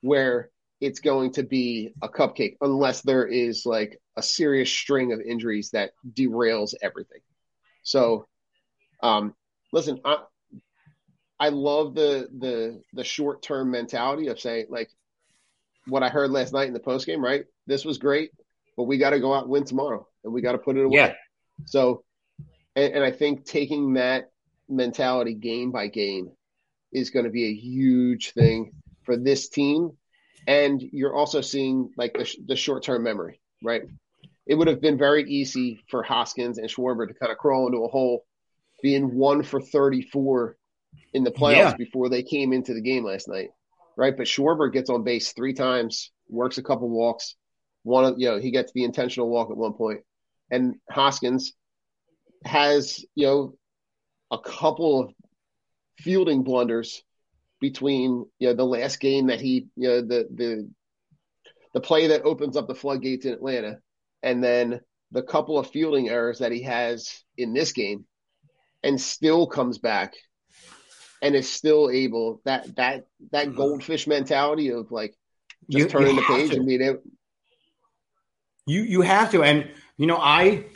where 0.00 0.50
it's 0.80 1.00
going 1.00 1.32
to 1.32 1.44
be 1.44 1.92
a 2.02 2.08
cupcake 2.08 2.56
unless 2.60 3.02
there 3.02 3.24
is 3.24 3.64
like 3.64 4.00
a 4.16 4.22
serious 4.22 4.70
string 4.70 5.12
of 5.12 5.20
injuries 5.20 5.70
that 5.70 5.92
derails 6.10 6.74
everything. 6.82 7.20
So, 7.84 8.26
um, 9.02 9.34
listen, 9.72 10.00
I 10.04 10.18
I 11.38 11.48
love 11.48 11.94
the 11.94 12.28
the 12.38 12.82
the 12.92 13.04
short 13.04 13.42
term 13.42 13.70
mentality 13.70 14.28
of 14.28 14.40
saying 14.40 14.66
like 14.68 14.90
what 15.86 16.02
I 16.02 16.08
heard 16.08 16.30
last 16.30 16.52
night 16.52 16.68
in 16.68 16.74
the 16.74 16.80
post 16.80 17.06
game. 17.06 17.24
Right, 17.24 17.44
this 17.66 17.84
was 17.84 17.98
great, 17.98 18.30
but 18.76 18.84
we 18.84 18.98
got 18.98 19.10
to 19.10 19.20
go 19.20 19.34
out 19.34 19.44
and 19.44 19.50
win 19.50 19.64
tomorrow, 19.64 20.06
and 20.24 20.32
we 20.32 20.42
got 20.42 20.52
to 20.52 20.58
put 20.58 20.76
it 20.76 20.84
away. 20.84 20.96
Yeah. 20.96 21.14
So, 21.66 22.04
and, 22.76 22.94
and 22.94 23.04
I 23.04 23.10
think 23.10 23.44
taking 23.44 23.94
that 23.94 24.30
mentality 24.68 25.34
game 25.34 25.70
by 25.70 25.88
game 25.88 26.30
is 26.92 27.10
going 27.10 27.24
to 27.24 27.30
be 27.30 27.44
a 27.44 27.54
huge 27.54 28.32
thing 28.32 28.72
for 29.04 29.16
this 29.16 29.48
team. 29.48 29.90
And 30.46 30.82
you're 30.82 31.14
also 31.14 31.40
seeing 31.40 31.90
like 31.96 32.14
the, 32.14 32.28
the 32.46 32.56
short 32.56 32.82
term 32.82 33.02
memory, 33.02 33.40
right? 33.62 33.82
It 34.46 34.56
would 34.56 34.68
have 34.68 34.80
been 34.80 34.98
very 34.98 35.22
easy 35.24 35.80
for 35.88 36.02
Hoskins 36.02 36.58
and 36.58 36.68
Schwarber 36.68 37.06
to 37.06 37.14
kind 37.14 37.30
of 37.30 37.38
crawl 37.38 37.66
into 37.66 37.84
a 37.84 37.88
hole, 37.88 38.24
being 38.82 39.14
one 39.14 39.44
for 39.44 39.60
34 39.60 40.56
in 41.12 41.24
the 41.24 41.30
playoffs 41.30 41.70
Yeah. 41.70 41.76
before 41.76 42.08
they 42.08 42.22
came 42.22 42.52
into 42.52 42.74
the 42.74 42.80
game 42.80 43.04
last 43.04 43.28
night, 43.28 43.50
right? 43.96 44.16
But 44.16 44.26
Schwarber 44.26 44.72
gets 44.72 44.90
on 44.90 45.04
base 45.04 45.32
three 45.32 45.52
times, 45.52 46.10
works 46.28 46.58
a 46.58 46.62
couple 46.62 46.88
walks. 46.88 47.36
One 47.82 48.04
of 48.04 48.14
you 48.18 48.28
know 48.28 48.38
he 48.38 48.50
gets 48.50 48.72
the 48.72 48.84
intentional 48.84 49.28
walk 49.28 49.50
at 49.50 49.56
one 49.56 49.74
point, 49.74 50.00
and 50.50 50.76
Hoskins 50.90 51.52
has 52.44 53.04
you 53.14 53.26
know 53.26 53.54
a 54.30 54.38
couple 54.38 55.00
of 55.00 55.14
fielding 55.98 56.42
blunders 56.42 57.02
between 57.60 58.24
you 58.38 58.48
know 58.48 58.54
the 58.54 58.64
last 58.64 59.00
game 59.00 59.26
that 59.28 59.40
he 59.40 59.66
you 59.76 59.88
know 59.88 60.00
the 60.00 60.28
the 60.32 60.70
the 61.74 61.80
play 61.80 62.08
that 62.08 62.22
opens 62.22 62.56
up 62.56 62.68
the 62.68 62.74
floodgates 62.74 63.24
in 63.24 63.32
Atlanta, 63.32 63.78
and 64.22 64.42
then 64.42 64.80
the 65.10 65.22
couple 65.22 65.58
of 65.58 65.70
fielding 65.70 66.08
errors 66.08 66.38
that 66.38 66.52
he 66.52 66.62
has 66.62 67.22
in 67.36 67.52
this 67.52 67.72
game, 67.72 68.04
and 68.82 69.00
still 69.00 69.46
comes 69.46 69.78
back 69.78 70.14
and 71.22 71.34
is 71.34 71.50
still 71.50 71.88
able 71.90 72.42
that 72.44 72.74
that 72.76 73.06
that 73.30 73.46
mm-hmm. 73.46 73.56
goldfish 73.56 74.06
mentality 74.06 74.70
of 74.70 74.90
like 74.90 75.16
just 75.70 75.78
You- 75.78 75.84
you 75.84 75.88
turning 75.88 76.16
the 76.16 76.22
page 76.22 76.50
to. 76.50 76.56
and 76.56 76.66
being 76.66 76.82
able 76.82 77.02
You 78.66 78.82
you 78.82 79.00
have 79.00 79.30
to, 79.30 79.42
and 79.42 79.70
you 79.96 80.06
know 80.06 80.18
I 80.18 80.66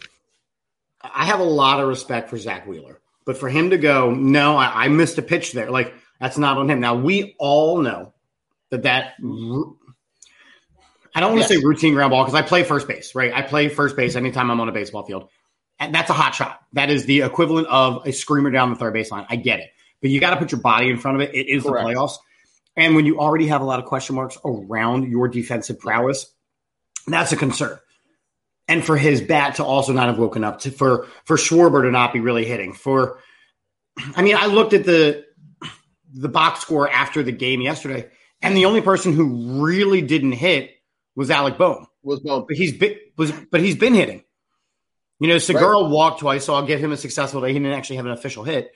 I 1.03 1.27
have 1.27 1.41
a 1.41 1.45
lot 1.45 1.81
of 1.81 1.89
respect 1.89 2.31
for 2.31 2.39
Zack 2.39 2.67
Wheeler, 2.67 3.01
but 3.27 3.37
for 3.37 3.49
him 3.49 3.71
to 3.71 3.79
go, 3.79 4.13
no, 4.13 4.57
I, 4.57 4.87
I 4.87 4.89
missed 4.89 5.19
a 5.19 5.23
pitch 5.23 5.53
there. 5.53 5.71
Like 5.71 5.93
that's 6.21 6.39
not 6.39 6.57
on 6.57 6.71
him. 6.71 6.81
Now 6.81 6.95
we 6.95 7.37
all 7.39 7.79
know 7.83 8.15
that 8.71 8.85
that 8.85 9.15
mm-hmm. 9.21 9.73
I 11.15 11.21
don't 11.21 11.33
want 11.33 11.47
to 11.47 11.55
Yes. 11.55 11.61
say 11.61 11.67
routine 11.67 11.95
ground 11.95 12.11
ball 12.11 12.25
because 12.25 12.35
I 12.35 12.43
play 12.43 12.63
first 12.63 12.87
base, 12.87 13.15
right? 13.15 13.33
I 13.33 13.43
play 13.43 13.69
first 13.69 13.97
base 13.97 14.17
anytime 14.17 14.51
I'm 14.51 14.61
on 14.61 14.69
a 14.69 14.73
baseball 14.73 15.05
field. 15.05 15.29
And 15.79 15.95
that's 15.95 16.11
a 16.11 16.13
hot 16.15 16.35
shot. 16.35 16.61
That 16.75 16.91
is 16.91 17.05
the 17.07 17.23
equivalent 17.23 17.69
of 17.69 18.07
a 18.07 18.13
screamer 18.13 18.51
down 18.51 18.71
the 18.71 18.77
third 18.77 18.95
baseline. 18.95 19.27
I 19.29 19.37
get 19.37 19.61
it. 19.61 19.71
But 20.07 20.13
you 20.13 20.21
got 20.21 20.31
to 20.31 20.37
put 20.37 20.53
your 20.53 20.61
body 20.61 20.89
in 20.89 20.99
front 20.99 21.21
of 21.21 21.29
it. 21.29 21.35
It 21.35 21.49
is 21.49 21.65
Correct. 21.65 21.85
the 21.85 21.95
playoffs. 21.95 22.13
And 22.77 22.95
when 22.95 23.07
you 23.07 23.19
already 23.19 23.49
have 23.49 23.61
a 23.61 23.65
lot 23.65 23.81
of 23.81 23.87
question 23.87 24.15
marks 24.15 24.39
around 24.45 25.11
your 25.11 25.27
defensive 25.27 25.81
prowess, 25.81 26.33
that's 27.09 27.33
a 27.33 27.37
concern. 27.37 27.77
And 28.69 28.85
for 28.85 28.97
his 28.97 29.21
bat 29.21 29.57
to 29.57 29.65
also 29.65 29.93
not 29.93 30.07
have 30.07 30.17
woken 30.17 30.45
up, 30.45 30.61
to, 30.61 30.71
for 30.71 31.09
for 31.25 31.37
Schwarber 31.37 31.83
to 31.83 31.91
not 31.91 32.13
be 32.13 32.21
really 32.21 32.45
hitting, 32.45 32.73
for 32.73 33.19
I 34.15 34.23
mean, 34.23 34.37
I 34.37 34.47
looked 34.47 34.75
at 34.75 34.85
the 34.85 35.25
the 36.15 36.29
box 36.29 36.61
score 36.61 36.89
after 36.89 37.25
the 37.25 37.33
game 37.33 37.61
yesterday, 37.61 38.09
and 38.43 38.57
the 38.57 38.67
only 38.67 38.83
person 38.83 39.13
who 39.13 39.65
really 39.65 40.03
didn't 40.03 40.33
hit 40.33 40.71
was 41.17 41.33
Alec 41.33 41.59
Bohm. 41.59 41.89
Was 42.05 42.21
Bohm. 42.21 42.45
But 42.47 42.57
he's 42.57 42.75
been 42.75 42.95
was 43.17 43.33
but 43.51 43.61
he's 43.61 43.75
been 43.75 43.95
hitting. 43.95 44.23
You 45.19 45.27
know, 45.27 45.39
Segura 45.39 45.83
walked 45.83 46.21
twice, 46.21 46.45
so 46.45 46.55
I'll 46.55 46.65
give 46.65 46.79
him 46.79 46.93
a 46.93 46.97
successful 46.97 47.41
day. 47.41 47.49
He 47.49 47.59
didn't 47.59 47.73
actually 47.73 47.97
have 47.97 48.07
an 48.07 48.13
official 48.13 48.45
hit. 48.45 48.71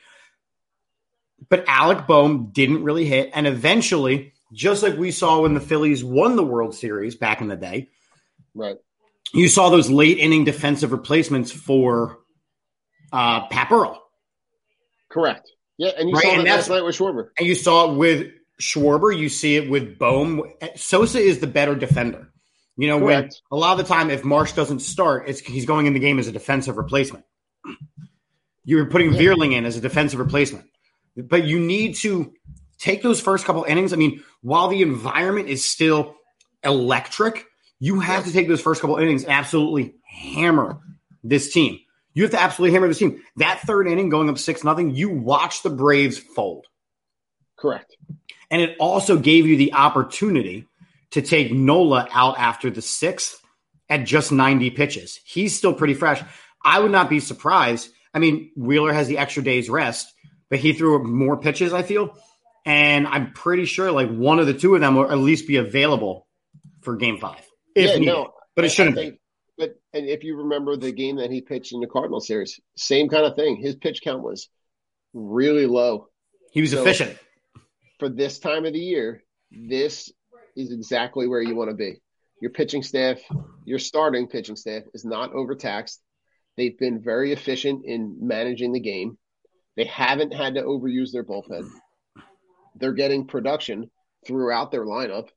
But 1.48 1.64
Alec 1.66 2.06
Bohm 2.06 2.50
didn't 2.52 2.84
really 2.84 3.06
hit. 3.06 3.30
And 3.34 3.46
eventually, 3.46 4.32
just 4.52 4.82
like 4.82 4.96
we 4.96 5.10
saw 5.10 5.40
when 5.42 5.54
the 5.54 5.60
Phillies 5.60 6.04
won 6.04 6.36
the 6.36 6.44
World 6.44 6.74
Series 6.74 7.14
back 7.16 7.40
in 7.40 7.48
the 7.48 7.56
day, 7.56 7.88
Right. 8.54 8.76
you 9.32 9.48
saw 9.48 9.70
those 9.70 9.90
late 9.90 10.18
inning 10.18 10.44
defensive 10.44 10.92
replacements 10.92 11.50
for 11.50 12.18
uh, 13.12 13.46
Pat 13.48 13.68
Burrell. 13.68 14.00
Correct. 15.08 15.50
Yeah, 15.78 15.90
and 15.98 16.08
you 16.08 16.14
Right, 16.14 16.24
saw 16.24 16.34
and 16.34 16.46
that 16.46 16.56
last 16.56 16.68
night 16.68 16.84
with 16.84 16.96
Schwarber. 16.96 17.30
And 17.38 17.48
you 17.48 17.54
saw 17.54 17.90
it 17.90 17.96
with 17.96 18.28
Schwarber. 18.60 19.16
You 19.16 19.28
see 19.28 19.56
it 19.56 19.70
with 19.70 19.98
Bohm. 19.98 20.42
Sosa 20.76 21.18
is 21.18 21.38
the 21.40 21.46
better 21.46 21.74
defender. 21.74 22.28
You 22.76 22.88
know, 22.88 22.98
when 22.98 23.28
a 23.50 23.56
lot 23.56 23.72
of 23.72 23.78
the 23.86 23.92
time, 23.92 24.10
if 24.10 24.24
Marsh 24.24 24.52
doesn't 24.52 24.80
start, 24.80 25.24
it's 25.28 25.40
he's 25.40 25.66
going 25.66 25.86
in 25.86 25.92
the 25.94 25.98
game 25.98 26.18
as 26.18 26.28
a 26.28 26.32
defensive 26.32 26.76
replacement. 26.76 27.24
You're 28.64 28.86
putting 28.86 29.10
Vierling 29.10 29.52
in 29.54 29.64
as 29.66 29.76
a 29.76 29.80
defensive 29.80 30.18
replacement, 30.20 30.66
but 31.16 31.44
you 31.44 31.58
need 31.58 31.96
to 31.96 32.32
take 32.78 33.02
those 33.02 33.20
first 33.20 33.44
couple 33.44 33.64
innings. 33.64 33.92
I 33.92 33.96
mean, 33.96 34.22
while 34.42 34.68
the 34.68 34.82
environment 34.82 35.48
is 35.48 35.68
still 35.68 36.16
electric, 36.64 37.46
you 37.78 38.00
have 38.00 38.24
to 38.24 38.32
take 38.32 38.48
those 38.48 38.60
first 38.60 38.80
couple 38.80 38.96
innings 38.96 39.24
and 39.24 39.32
absolutely 39.32 39.94
hammer 40.04 40.78
this 41.22 41.52
team. 41.52 41.78
You 42.14 42.24
have 42.24 42.32
to 42.32 42.40
absolutely 42.40 42.74
hammer 42.74 42.88
this 42.88 42.98
team. 42.98 43.22
That 43.36 43.60
third 43.60 43.86
inning, 43.86 44.08
going 44.08 44.28
up 44.28 44.38
six 44.38 44.64
nothing, 44.64 44.94
you 44.94 45.08
watch 45.10 45.62
the 45.62 45.70
Braves 45.70 46.18
fold. 46.18 46.66
Correct. 47.56 47.96
And 48.50 48.60
it 48.60 48.76
also 48.80 49.16
gave 49.18 49.46
you 49.46 49.56
the 49.56 49.74
opportunity 49.74 50.66
to 51.12 51.22
take 51.22 51.52
Nola 51.52 52.08
out 52.10 52.38
after 52.38 52.70
the 52.70 52.82
sixth 52.82 53.40
at 53.88 54.04
just 54.04 54.32
90 54.32 54.70
pitches. 54.70 55.20
He's 55.24 55.56
still 55.56 55.74
pretty 55.74 55.94
fresh. 55.94 56.22
I 56.64 56.80
would 56.80 56.90
not 56.90 57.10
be 57.10 57.20
surprised. 57.20 57.90
I 58.12 58.18
mean, 58.18 58.50
Wheeler 58.56 58.92
has 58.92 59.08
the 59.08 59.18
extra 59.18 59.42
day's 59.42 59.70
rest, 59.70 60.12
but 60.50 60.58
he 60.58 60.72
threw 60.72 61.02
more 61.04 61.38
pitches, 61.38 61.72
I 61.72 61.82
feel. 61.82 62.16
And 62.66 63.06
I'm 63.06 63.32
pretty 63.32 63.64
sure 63.64 63.90
like 63.90 64.10
one 64.10 64.38
of 64.38 64.46
the 64.46 64.54
two 64.54 64.74
of 64.74 64.80
them 64.80 64.96
will 64.96 65.10
at 65.10 65.16
least 65.18 65.46
be 65.48 65.56
available 65.56 66.26
for 66.82 66.96
game 66.96 67.18
five. 67.18 67.40
If 67.74 67.90
yeah, 67.90 67.94
needed. 67.98 68.12
no, 68.12 68.32
but 68.54 68.64
it 68.64 68.70
shouldn't 68.70 68.98
I 68.98 69.10
be. 69.10 69.20
But 69.56 69.80
and 69.92 70.06
if 70.06 70.24
you 70.24 70.36
remember 70.38 70.76
the 70.76 70.92
game 70.92 71.16
that 71.16 71.30
he 71.30 71.40
pitched 71.40 71.72
in 71.72 71.80
the 71.80 71.86
Cardinal 71.86 72.20
series, 72.20 72.60
same 72.76 73.08
kind 73.08 73.24
of 73.24 73.36
thing. 73.36 73.56
His 73.56 73.76
pitch 73.76 74.00
count 74.02 74.22
was 74.22 74.48
really 75.14 75.66
low. 75.66 76.08
He 76.52 76.60
was 76.60 76.72
So- 76.72 76.82
efficient. 76.82 77.16
For 77.98 78.08
this 78.08 78.38
time 78.38 78.64
of 78.64 78.72
the 78.72 78.80
year, 78.80 79.22
this 79.50 80.10
is 80.56 80.72
exactly 80.72 81.28
where 81.28 81.42
you 81.42 81.54
want 81.54 81.68
to 81.70 81.76
be. 81.76 82.00
Your 82.40 82.50
pitching 82.50 82.82
staff, 82.82 83.20
your 83.66 83.78
starting 83.78 84.26
pitching 84.26 84.56
staff 84.56 84.84
is 84.94 85.04
not 85.04 85.34
overtaxed. 85.34 86.00
They've 86.56 86.78
been 86.78 87.02
very 87.02 87.32
efficient 87.32 87.84
in 87.84 88.16
managing 88.20 88.72
the 88.72 88.80
game. 88.80 89.18
They 89.80 89.86
haven't 89.86 90.34
had 90.34 90.56
to 90.56 90.62
overuse 90.62 91.10
their 91.10 91.24
bullpen. 91.24 91.66
They're 92.74 92.92
getting 92.92 93.26
production 93.26 93.90
throughout 94.26 94.70
their 94.70 94.84
lineup. 94.84 95.28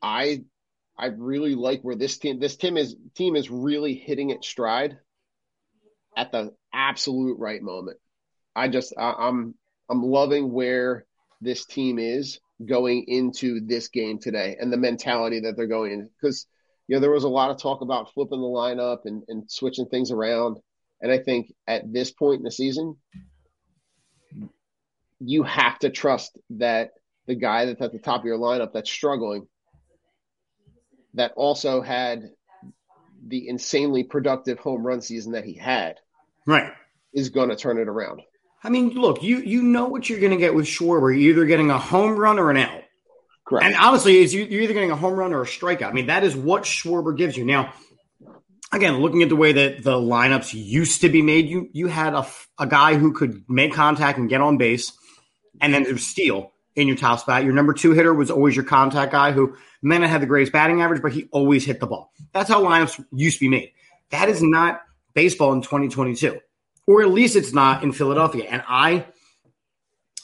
I 0.00 0.44
I 0.96 1.08
really 1.08 1.56
like 1.56 1.82
where 1.82 1.94
this 1.94 2.16
team 2.16 2.40
this 2.40 2.56
team 2.56 2.78
is 2.78 2.96
team 3.14 3.36
is 3.36 3.50
really 3.50 3.92
hitting 3.92 4.30
its 4.30 4.48
stride 4.48 4.96
at 6.16 6.32
the 6.32 6.54
absolute 6.72 7.38
right 7.38 7.60
moment. 7.60 7.98
I 8.56 8.68
just 8.68 8.94
I, 8.96 9.12
I'm 9.12 9.54
I'm 9.90 10.02
loving 10.02 10.50
where 10.50 11.04
this 11.42 11.66
team 11.66 11.98
is 11.98 12.40
going 12.64 13.04
into 13.08 13.60
this 13.60 13.88
game 13.88 14.20
today 14.20 14.56
and 14.58 14.72
the 14.72 14.78
mentality 14.78 15.40
that 15.40 15.54
they're 15.54 15.66
going 15.66 15.92
in 15.92 16.08
because 16.18 16.46
you 16.88 16.96
know 16.96 17.00
there 17.00 17.10
was 17.10 17.24
a 17.24 17.28
lot 17.28 17.50
of 17.50 17.58
talk 17.58 17.82
about 17.82 18.14
flipping 18.14 18.40
the 18.40 18.46
lineup 18.46 19.00
and, 19.04 19.22
and 19.28 19.50
switching 19.50 19.84
things 19.84 20.10
around 20.10 20.56
and 21.04 21.12
I 21.12 21.18
think 21.18 21.52
at 21.68 21.92
this 21.92 22.10
point 22.10 22.38
in 22.38 22.44
the 22.44 22.50
season 22.50 22.96
you 25.20 25.42
have 25.44 25.78
to 25.80 25.90
trust 25.90 26.38
that 26.50 26.92
the 27.26 27.34
guy 27.34 27.66
that's 27.66 27.80
at 27.80 27.92
the 27.92 27.98
top 27.98 28.20
of 28.20 28.26
your 28.26 28.38
lineup 28.38 28.72
that's 28.72 28.90
struggling 28.90 29.46
that 31.12 31.32
also 31.36 31.80
had 31.82 32.30
the 33.26 33.48
insanely 33.48 34.02
productive 34.02 34.58
home 34.58 34.84
run 34.84 35.00
season 35.00 35.32
that 35.32 35.44
he 35.44 35.54
had 35.54 36.00
Right. 36.46 36.72
is 37.12 37.28
going 37.28 37.50
to 37.50 37.56
turn 37.56 37.78
it 37.78 37.88
around. 37.88 38.22
I 38.62 38.70
mean, 38.70 38.90
look, 38.94 39.22
you 39.22 39.38
you 39.38 39.62
know 39.62 39.86
what 39.86 40.08
you're 40.08 40.20
going 40.20 40.32
to 40.32 40.38
get 40.38 40.54
with 40.54 40.64
Schwarber. 40.64 41.10
You're 41.12 41.32
either 41.32 41.44
getting 41.44 41.70
a 41.70 41.78
home 41.78 42.16
run 42.16 42.38
or 42.38 42.50
an 42.50 42.56
out. 42.56 42.82
Correct. 43.46 43.66
And 43.66 43.76
honestly, 43.76 44.22
is 44.22 44.32
you, 44.32 44.44
you're 44.44 44.62
either 44.62 44.72
getting 44.72 44.90
a 44.90 44.96
home 44.96 45.14
run 45.14 45.34
or 45.34 45.42
a 45.42 45.46
strikeout. 45.46 45.90
I 45.90 45.92
mean, 45.92 46.06
that 46.06 46.24
is 46.24 46.34
what 46.34 46.62
Schwarber 46.62 47.14
gives 47.16 47.36
you. 47.36 47.44
Now, 47.44 47.74
again, 48.74 48.98
looking 48.98 49.22
at 49.22 49.28
the 49.28 49.36
way 49.36 49.52
that 49.52 49.82
the 49.82 49.94
lineups 49.94 50.52
used 50.54 51.00
to 51.02 51.08
be 51.08 51.22
made, 51.22 51.48
you 51.48 51.68
you 51.72 51.86
had 51.86 52.14
a, 52.14 52.26
a 52.58 52.66
guy 52.66 52.94
who 52.94 53.12
could 53.12 53.44
make 53.48 53.72
contact 53.72 54.18
and 54.18 54.28
get 54.28 54.40
on 54.40 54.58
base, 54.58 54.92
and 55.60 55.72
then 55.72 55.84
there's 55.84 56.06
steal 56.06 56.52
in 56.76 56.88
your 56.88 56.96
top 56.96 57.20
spot. 57.20 57.44
Your 57.44 57.52
number 57.52 57.72
two 57.72 57.92
hitter 57.92 58.12
was 58.12 58.30
always 58.30 58.56
your 58.56 58.64
contact 58.64 59.12
guy 59.12 59.32
who 59.32 59.56
may 59.82 59.98
not 59.98 60.10
have 60.10 60.20
the 60.20 60.26
greatest 60.26 60.52
batting 60.52 60.82
average, 60.82 61.02
but 61.02 61.12
he 61.12 61.28
always 61.30 61.64
hit 61.64 61.80
the 61.80 61.86
ball. 61.86 62.12
That's 62.32 62.48
how 62.48 62.62
lineups 62.62 63.04
used 63.12 63.38
to 63.38 63.44
be 63.44 63.48
made. 63.48 63.72
That 64.10 64.28
is 64.28 64.42
not 64.42 64.82
baseball 65.14 65.52
in 65.52 65.62
2022, 65.62 66.40
or 66.86 67.02
at 67.02 67.10
least 67.10 67.36
it's 67.36 67.52
not 67.52 67.82
in 67.82 67.92
Philadelphia. 67.92 68.46
And 68.48 68.62
I 68.66 69.06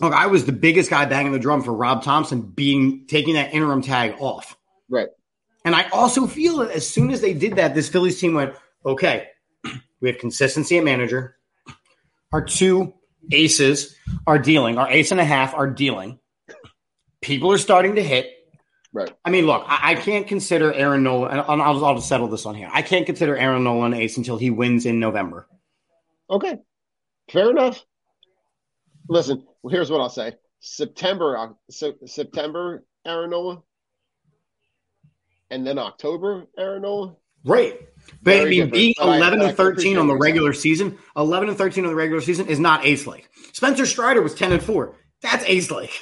Look, 0.01 0.15
I 0.15 0.29
was 0.29 0.47
the 0.47 0.53
biggest 0.53 0.89
guy 0.89 1.05
banging 1.05 1.33
the 1.33 1.39
drum 1.39 1.63
for 1.63 1.75
Rob 1.75 2.03
Thomson 2.03 2.41
being 2.41 3.07
taking 3.07 3.35
that 3.35 3.53
interim 3.53 3.83
tag 3.83 4.17
off. 4.19 4.57
Right. 4.89 5.09
And 5.71 5.77
I 5.77 5.89
also 5.91 6.27
feel 6.27 6.57
that 6.57 6.73
as 6.73 6.85
soon 6.85 7.13
as 7.13 7.21
they 7.21 7.33
did 7.33 7.55
that, 7.55 7.77
this 7.77 7.89
Phillies 7.89 8.19
team 8.19 8.35
went, 8.35 8.57
okay, 8.85 9.29
we 10.01 10.09
have 10.09 10.19
consistency 10.19 10.77
at 10.79 10.83
manager. 10.83 11.37
Our 12.33 12.45
two 12.45 12.93
aces 13.31 13.95
are 14.27 14.37
dealing. 14.37 14.79
Our 14.79 14.91
ace 14.91 15.13
and 15.13 15.21
a 15.21 15.25
half 15.25 15.55
are 15.55 15.71
dealing. 15.71 16.19
People 17.21 17.53
are 17.53 17.59
starting 17.59 17.95
to 17.95 18.03
hit. 18.03 18.33
Right. 18.93 19.15
I 19.25 19.31
mean, 19.31 19.47
look, 19.47 19.63
I, 19.65 19.93
I 19.93 19.95
can't 19.95 20.27
consider 20.27 20.73
Aaron 20.73 21.05
Nola, 21.05 21.29
and 21.29 21.41
I'll, 21.41 21.63
I'll, 21.63 21.85
I'll 21.85 21.95
just 21.95 22.09
settle 22.09 22.27
this 22.27 22.47
on 22.47 22.57
here. 22.57 22.69
I 22.73 22.83
can't 22.83 23.07
consider 23.07 23.37
Aaron 23.37 23.63
Nola 23.63 23.87
an 23.87 23.95
ace 23.95 24.17
until 24.17 24.39
he 24.39 24.51
wins 24.51 24.87
in 24.87 24.99
November. 24.99 25.47
Okay. 26.29 26.57
Fair 27.31 27.49
enough. 27.49 27.85
Listen, 29.09 29.47
well, 29.63 29.71
here's 29.71 29.89
what 29.89 30.01
I'll 30.01 30.11
say. 30.11 30.33
September, 30.59 31.55
so, 31.71 31.93
September, 32.07 32.85
Aaron 33.07 33.31
Nola, 33.31 33.63
and 35.51 35.67
then 35.67 35.79
October, 35.79 36.47
Aaron 36.59 36.83
Nola. 36.83 37.17
Right. 37.45 37.81
But 38.23 38.43
I 38.43 38.45
mean, 38.45 38.71
being 38.71 38.95
But 38.99 39.17
11 39.17 39.41
I 39.41 39.49
and 39.49 39.57
13 39.57 39.97
on 39.97 40.07
the 40.07 40.17
regular 40.17 40.53
season, 40.53 40.99
11 41.17 41.49
and 41.49 41.59
13 41.59 41.85
on 41.85 41.91
the 41.91 41.97
regular 41.97 42.21
season 42.21 42.49
is 42.49 42.61
not 42.61 42.85
ace 42.85 43.07
like. 43.07 43.29
Spencer 43.53 43.87
Strider 43.87 44.21
was 44.23 44.35
10 44.35 44.53
and 44.53 44.63
4. 44.63 44.95
That's 45.23 45.45
ace 45.47 45.71
like. 45.71 45.93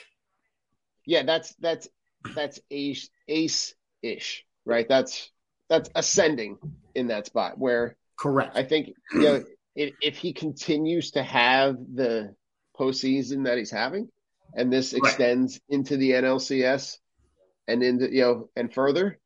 Yeah, 1.07 1.23
that's 1.23 1.55
that's 1.55 1.89
that's 2.35 2.61
ace 2.71 3.09
ace 3.29 3.75
ish, 4.03 4.45
right? 4.65 4.87
That's 4.89 5.31
that's 5.69 5.89
ascending 5.95 6.59
in 6.95 7.09
that 7.09 7.27
spot 7.27 7.59
where 7.59 7.97
Correct. 8.19 8.57
I 8.57 8.65
think 8.65 8.95
you 9.13 9.21
know 9.21 9.45
if, 9.75 9.95
if 10.03 10.17
he 10.17 10.33
continues 10.33 11.13
to 11.13 11.23
have 11.23 11.77
the 11.95 12.35
postseason 12.79 13.45
that 13.45 13.59
he's 13.59 13.71
having, 13.71 14.09
and 14.55 14.73
this 14.73 14.93
Right. 14.93 14.99
extends 15.03 15.61
into 15.69 15.97
the 15.97 16.11
NLCS 16.13 16.99
and 17.67 17.83
into 17.83 18.13
you 18.13 18.23
know 18.23 18.51
and 18.57 18.73
further, 18.73 19.19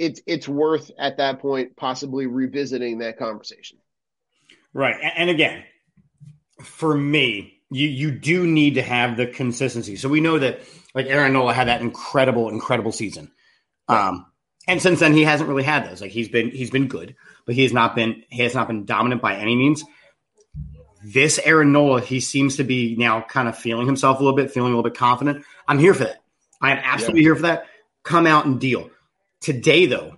it's 0.00 0.20
it's 0.26 0.48
worth 0.48 0.90
at 0.98 1.18
that 1.18 1.40
point 1.40 1.76
possibly 1.76 2.26
revisiting 2.26 2.98
that 2.98 3.18
conversation. 3.18 3.78
Right. 4.72 4.96
And 5.16 5.28
again, 5.28 5.62
for 6.62 6.96
me, 6.96 7.60
you 7.70 7.86
you 7.86 8.10
do 8.10 8.46
need 8.46 8.76
to 8.76 8.82
have 8.82 9.16
the 9.16 9.26
consistency. 9.26 9.96
So 9.96 10.08
we 10.08 10.20
know 10.20 10.38
that 10.38 10.60
like 10.94 11.06
Aaron 11.06 11.34
Nola 11.34 11.52
had 11.52 11.68
that 11.68 11.82
incredible, 11.82 12.48
incredible 12.48 12.92
season. 12.92 13.30
Um, 13.88 14.26
and 14.66 14.80
since 14.80 15.00
then 15.00 15.12
he 15.12 15.24
hasn't 15.24 15.48
really 15.48 15.64
had 15.64 15.88
those. 15.88 16.00
Like 16.00 16.12
he's 16.12 16.28
been 16.28 16.50
he's 16.50 16.70
been 16.70 16.88
good, 16.88 17.14
but 17.44 17.54
he 17.54 17.62
has 17.64 17.72
not 17.72 17.94
been 17.94 18.24
he 18.30 18.42
has 18.42 18.54
not 18.54 18.68
been 18.68 18.86
dominant 18.86 19.20
by 19.20 19.36
any 19.36 19.54
means. 19.54 19.84
this 21.02 21.38
Aaron 21.44 21.72
Nola, 21.72 22.00
he 22.00 22.20
seems 22.20 22.56
to 22.56 22.64
be 22.64 22.96
now 22.96 23.22
kind 23.22 23.48
of 23.48 23.56
feeling 23.56 23.86
himself 23.86 24.18
a 24.18 24.22
little 24.22 24.36
bit, 24.36 24.50
feeling 24.50 24.72
a 24.72 24.76
little 24.76 24.88
bit 24.88 24.98
confident. 24.98 25.44
I'm 25.66 25.78
here 25.78 25.94
for 25.94 26.04
that. 26.04 26.22
I 26.60 26.72
am 26.72 26.78
absolutely 26.82 27.22
here 27.22 27.36
for 27.36 27.42
that. 27.42 27.66
Come 28.02 28.26
out 28.26 28.46
and 28.46 28.60
deal. 28.60 28.90
Today, 29.40 29.86
though, 29.86 30.16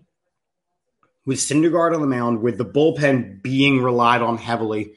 with 1.24 1.38
Syndergaard 1.38 1.94
on 1.94 2.00
the 2.00 2.06
mound, 2.06 2.40
with 2.42 2.58
the 2.58 2.64
bullpen 2.64 3.42
being 3.42 3.80
relied 3.80 4.20
on 4.22 4.36
heavily, 4.38 4.94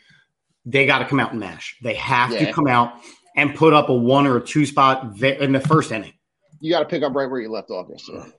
they 0.66 0.86
got 0.88 1.00
to 1.00 1.06
come 1.06 1.20
out 1.20 1.32
and 1.32 1.40
mash. 1.40 1.78
They 1.84 1.94
have 1.96 2.32
Yeah. 2.32 2.46
to 2.48 2.54
come 2.54 2.68
out 2.68 2.94
and 3.36 3.54
put 3.54 3.74
up 3.74 3.90
a 3.90 3.94
one 3.94 4.26
or 4.26 4.38
a 4.38 4.42
two 4.44 4.66
spot 4.66 5.22
in 5.22 5.52
the 5.52 5.60
first 5.60 5.92
inning. 5.92 6.14
You 6.60 6.72
got 6.72 6.80
to 6.80 6.86
pick 6.86 7.04
up 7.04 7.14
right 7.14 7.30
where 7.30 7.40
you 7.40 7.52
left 7.52 7.70
off 7.70 7.88
yesterday. 7.90 8.32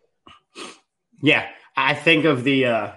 Yeah, 1.22 1.46
I 1.76 1.94
think 1.94 2.24
of 2.24 2.42
the 2.44 2.66
uh, 2.66 2.92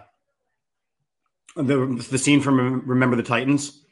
the 1.55 2.03
the 2.09 2.17
scene 2.17 2.41
from 2.41 2.87
Remember 2.87 3.15
the 3.15 3.23
Titans. 3.23 3.85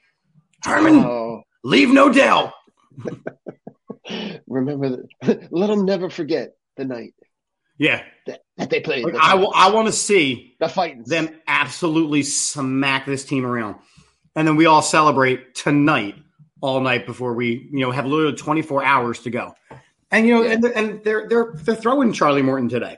Herman, 0.64 0.96
Oh, 1.04 1.44
leave 1.64 1.90
no 1.90 2.12
doubt. 2.12 2.54
remember, 4.48 4.90
the, 5.22 5.48
let 5.52 5.68
them 5.68 5.86
never 5.86 6.10
forget 6.10 6.56
the 6.78 6.86
night 6.86 7.14
Yeah, 7.80 8.02
that, 8.26 8.42
that 8.58 8.70
they 8.70 8.80
played. 8.80 9.06
Like, 9.06 9.16
I, 9.16 9.32
w- 9.32 9.52
I 9.54 9.70
want 9.72 9.88
to 9.88 9.92
see 9.94 10.56
the 10.60 10.68
fighting. 10.68 11.04
them 11.04 11.30
absolutely 11.48 12.24
smack 12.24 13.06
this 13.06 13.24
team 13.26 13.46
around, 13.46 13.76
and 14.36 14.48
then 14.48 14.56
we 14.56 14.66
all 14.66 14.82
celebrate 14.82 15.54
tonight, 15.54 16.16
all 16.62 16.82
night 16.82 17.06
before 17.06 17.34
we 17.34 17.70
you 17.72 17.80
know 17.82 17.92
have 17.92 18.06
literally 18.08 18.36
24 18.36 18.84
hours 18.84 19.20
to 19.22 19.30
go. 19.30 19.54
And 20.10 20.26
you 20.26 20.34
know, 20.36 20.42
Yeah. 20.44 20.52
and, 20.54 20.64
they're, 20.64 20.78
and 20.78 21.04
they're 21.04 21.28
they're 21.30 21.54
they're 21.56 21.76
throwing 21.76 22.14
Charlie 22.14 22.42
Morton 22.42 22.70
today. 22.70 22.98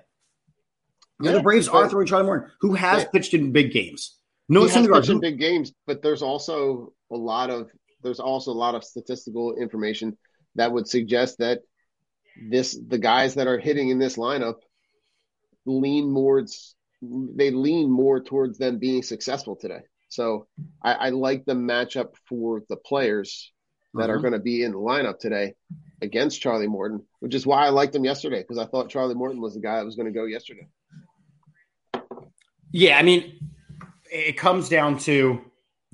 Yeah, 1.21 1.33
the 1.33 1.41
Braves 1.43 1.67
are 1.67 1.89
throwing 1.89 2.07
Charlie 2.07 2.25
Morton, 2.25 2.49
who 2.61 2.73
has 2.75 3.03
Yeah. 3.03 3.09
pitched 3.09 3.33
in 3.33 3.51
big 3.51 3.71
games. 3.73 4.15
No, 4.47 4.63
he 4.65 4.69
has 4.69 4.87
pitched 4.87 5.09
in 5.09 5.19
big 5.19 5.39
games, 5.39 5.73
but 5.85 6.01
there's 6.01 6.21
also 6.21 6.93
a 7.11 7.15
lot 7.17 7.49
of 7.49 7.69
there's 8.01 8.21
also 8.21 8.51
a 8.51 8.53
lot 8.53 8.75
of 8.75 8.83
statistical 8.85 9.55
information 9.55 10.17
that 10.55 10.71
would 10.71 10.87
suggest 10.87 11.39
that 11.39 11.59
this 12.49 12.79
the 12.87 12.97
guys 12.97 13.35
that 13.35 13.47
are 13.47 13.59
hitting 13.59 13.89
in 13.89 13.99
this 13.99 14.15
lineup 14.15 14.55
lean 15.69 16.09
more 16.11 16.45
they 17.01 17.49
lean 17.51 17.89
more 17.89 18.19
towards 18.21 18.57
them 18.57 18.77
being 18.77 19.01
successful 19.03 19.55
today. 19.55 19.79
So 20.09 20.47
I, 20.83 20.93
I 20.93 21.09
like 21.09 21.45
the 21.45 21.53
matchup 21.53 22.15
for 22.27 22.63
the 22.67 22.75
players 22.75 23.53
that 23.93 24.09
are 24.09 24.17
Mhm. 24.17 24.21
going 24.21 24.33
to 24.33 24.39
be 24.39 24.63
in 24.63 24.73
the 24.73 24.77
lineup 24.77 25.19
today 25.19 25.53
against 26.01 26.41
Charlie 26.41 26.67
Morton, 26.67 27.05
which 27.21 27.35
is 27.35 27.45
why 27.47 27.65
I 27.65 27.69
liked 27.69 27.95
him 27.95 28.03
yesterday 28.03 28.41
because 28.41 28.57
I 28.57 28.65
thought 28.65 28.89
Charlie 28.89 29.15
Morton 29.15 29.39
was 29.39 29.53
the 29.53 29.61
guy 29.61 29.77
that 29.77 29.85
was 29.85 29.95
going 29.95 30.11
to 30.11 30.19
go 30.19 30.25
yesterday. 30.25 30.67
Yeah, 32.71 32.97
I 32.97 33.03
mean, 33.03 33.39
it 34.11 34.37
comes 34.37 34.69
down 34.69 34.97
to 34.99 35.41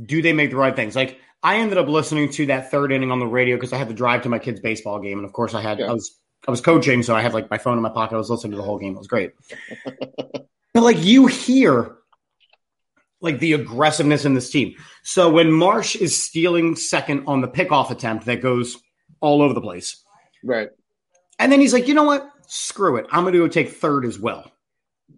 do 0.03 0.21
they 0.21 0.33
make 0.33 0.49
the 0.49 0.57
right 0.57 0.75
things? 0.75 0.95
Like 0.95 1.19
I 1.43 1.57
ended 1.57 1.77
up 1.77 1.87
listening 1.87 2.29
to 2.31 2.47
that 2.47 2.71
third 2.71 2.91
inning 2.91 3.11
on 3.11 3.19
the 3.19 3.27
radio 3.27 3.55
because 3.55 3.71
I 3.73 3.77
had 3.77 3.87
to 3.89 3.93
drive 3.93 4.23
to 4.23 4.29
my 4.29 4.39
kid's 4.39 4.59
baseball 4.59 4.99
game, 4.99 5.19
and 5.19 5.25
of 5.25 5.33
course 5.33 5.53
I 5.53 5.61
had 5.61 5.79
Yeah. 5.79 5.89
I 5.89 5.93
was 5.93 6.19
I 6.47 6.51
was 6.51 6.61
coaching, 6.61 7.01
so 7.03 7.15
I 7.15 7.21
had 7.21 7.33
like 7.33 7.49
my 7.49 7.57
phone 7.57 7.77
in 7.77 7.83
my 7.83 7.89
pocket. 7.89 8.15
I 8.15 8.17
was 8.19 8.29
listening 8.29 8.51
to 8.51 8.57
the 8.57 8.63
whole 8.63 8.77
game. 8.77 8.93
It 8.95 8.99
was 8.99 9.07
great. 9.07 9.31
but 10.73 10.83
like 10.83 11.03
you 11.03 11.25
hear 11.27 11.95
like 13.21 13.39
the 13.39 13.53
aggressiveness 13.53 14.25
in 14.25 14.33
this 14.35 14.51
team. 14.51 14.75
So 15.03 15.31
when 15.31 15.51
Marsh 15.51 15.95
is 15.95 16.21
stealing 16.21 16.75
second 16.75 17.23
on 17.27 17.41
the 17.41 17.47
pickoff 17.47 17.89
attempt 17.89 18.25
that 18.25 18.41
goes 18.41 18.77
all 19.21 19.41
over 19.41 19.53
the 19.53 19.61
place, 19.61 20.03
Right. 20.43 20.69
and 21.39 21.51
then 21.51 21.59
he's 21.59 21.73
like, 21.73 21.87
you 21.87 21.93
know 21.95 22.03
what? 22.03 22.29
Screw 22.47 22.97
it. 22.97 23.07
I'm 23.11 23.23
going 23.23 23.33
to 23.33 23.39
go 23.39 23.47
take 23.47 23.69
third 23.69 24.05
as 24.05 24.19
well. 24.19 24.51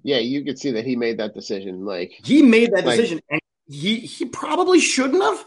Yeah, 0.04 0.20
you 0.20 0.46
could 0.46 0.58
see 0.58 0.72
that 0.72 0.86
he 0.86 0.96
made 0.96 1.18
that 1.20 1.34
decision. 1.34 1.84
Like 1.86 2.14
He 2.24 2.42
made 2.42 2.72
that 2.72 2.86
Like- 2.86 2.96
decision, 2.98 3.20
and 3.30 3.42
he 3.68 3.98
he 4.00 4.24
probably 4.26 4.80
shouldn't 4.80 5.22
have. 5.22 5.44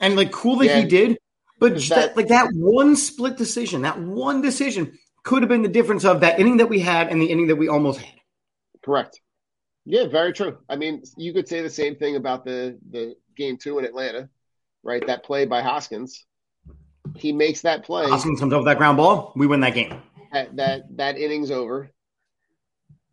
And 0.00 0.16
like, 0.16 0.32
cool 0.32 0.56
that 0.56 0.76
he 0.82 0.84
did, 0.88 1.18
but 1.58 1.74
that, 1.74 1.88
that- 1.88 2.16
like 2.16 2.28
that 2.28 2.48
one 2.52 2.96
split 2.96 3.36
decision, 3.36 3.82
that 3.82 3.98
one 3.98 4.40
decision 4.42 4.98
could 5.22 5.42
have 5.42 5.48
been 5.48 5.62
the 5.62 5.68
difference 5.68 6.04
of 6.04 6.20
that 6.20 6.38
inning 6.38 6.58
that 6.58 6.68
we 6.68 6.80
had 6.80 7.08
and 7.08 7.20
the 7.20 7.26
inning 7.26 7.46
that 7.46 7.56
we 7.56 7.68
almost 7.68 8.00
had. 8.00 8.14
Correct. 8.84 9.20
Yeah, 9.86 10.06
very 10.08 10.32
true. 10.32 10.58
I 10.68 10.76
mean, 10.76 11.02
you 11.16 11.32
could 11.32 11.48
say 11.48 11.62
the 11.62 11.70
same 11.70 11.96
thing 11.96 12.16
about 12.16 12.44
the 12.44 12.78
the 12.90 13.16
game 13.36 13.56
two 13.56 13.78
in 13.78 13.84
Atlanta, 13.84 14.28
right? 14.82 15.06
That 15.06 15.24
play 15.24 15.44
by 15.46 15.62
Hoskins. 15.62 16.24
He 17.16 17.32
makes 17.32 17.62
that 17.62 17.84
play. 17.84 18.08
Hoskins 18.08 18.40
comes 18.40 18.52
over 18.52 18.64
that 18.64 18.78
ground 18.78 18.96
ball, 18.96 19.32
we 19.36 19.46
win 19.46 19.60
that 19.60 19.74
game. 19.74 20.00
That 20.32 20.56
that, 20.56 20.96
that 20.96 21.18
inning's 21.18 21.50
over. 21.50 21.90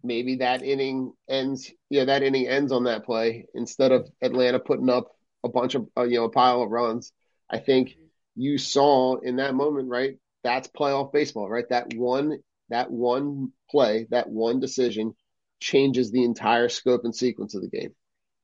Maybe 0.03 0.37
that 0.37 0.63
inning 0.63 1.13
ends. 1.29 1.71
Yeah, 1.89 2.05
that 2.05 2.23
inning 2.23 2.47
ends 2.47 2.71
on 2.71 2.85
that 2.85 3.05
play 3.05 3.45
instead 3.53 3.91
of 3.91 4.09
Atlanta 4.21 4.59
putting 4.59 4.89
up 4.89 5.11
a 5.43 5.49
bunch 5.49 5.75
of 5.75 5.87
uh, 5.97 6.03
you 6.03 6.17
know 6.17 6.25
a 6.25 6.29
pile 6.29 6.63
of 6.63 6.71
runs. 6.71 7.11
I 7.49 7.59
think 7.59 7.95
you 8.35 8.57
saw 8.57 9.17
in 9.17 9.37
that 9.37 9.55
moment, 9.55 9.89
right? 9.89 10.17
That's 10.43 10.67
playoff 10.67 11.11
baseball, 11.11 11.49
right? 11.49 11.67
That 11.69 11.93
one 11.93 12.39
that 12.69 12.89
one 12.89 13.51
play, 13.69 14.07
that 14.09 14.29
one 14.29 14.59
decision 14.59 15.13
changes 15.59 16.11
the 16.11 16.23
entire 16.23 16.69
scope 16.69 17.03
and 17.03 17.15
sequence 17.15 17.53
of 17.53 17.61
the 17.61 17.67
game. 17.67 17.93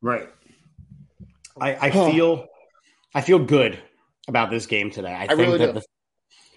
Right. 0.02 0.30
I, 1.60 1.88
I 1.88 1.92
feel 1.92 2.46
I 3.16 3.22
feel 3.22 3.40
good 3.40 3.80
about 4.28 4.52
this 4.52 4.68
game 4.68 4.92
today. 4.92 5.14
I, 5.14 5.28
think 5.28 5.40
really 5.40 5.58
that 5.60 5.74
do. 5.74 5.80
the, 5.80 5.86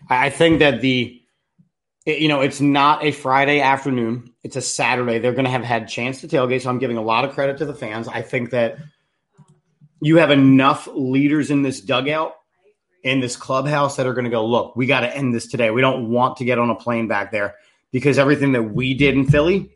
I 0.09 0.31
think 0.31 0.59
that 0.59 0.83
the 0.83 1.23
it- 2.05 2.19
you 2.19 2.29
know 2.29 2.43
it's 2.43 2.61
not 2.61 3.05
a 3.05 3.13
Friday 3.13 3.61
afternoon; 3.61 4.35
it's 4.43 4.57
a 4.57 4.61
Saturday. 4.61 5.19
They're 5.19 5.33
going 5.33 5.47
to 5.47 5.51
have 5.51 5.65
had 5.65 5.89
chance 5.89 6.21
to 6.21 6.29
tailgate, 6.29 6.63
so 6.63 6.71
I'm 6.71 6.79
giving 6.79 6.99
a 6.99 7.03
lot 7.03 7.25
of 7.25 7.33
credit 7.33 7.59
to 7.59 7.65
the 7.65 7.75
fans. 7.75 8.09
I 8.09 8.21
think 8.21 8.51
that 8.51 8.77
you 10.03 10.17
have 10.17 10.31
enough 10.31 10.89
leaders 10.93 11.51
in 11.51 11.63
this 11.63 11.81
dugout 11.81 12.35
in 13.03 13.21
this 13.21 13.37
clubhouse 13.37 13.97
that 13.97 14.07
are 14.07 14.15
going 14.15 14.25
to 14.25 14.31
go, 14.31 14.47
look, 14.47 14.77
we 14.77 14.87
got 14.87 15.01
to 15.01 15.15
end 15.15 15.35
this 15.35 15.47
today. 15.47 15.71
We 15.71 15.81
don't 15.81 16.11
want 16.11 16.39
to 16.39 16.45
get 16.45 16.59
on 16.59 16.71
a 16.71 16.75
plane 16.75 17.09
back 17.09 17.33
there 17.33 17.57
because 17.93 18.19
everything 18.19 18.53
that 18.53 18.63
we 18.63 18.95
did 18.95 19.15
in 19.15 19.27
Philly, 19.27 19.71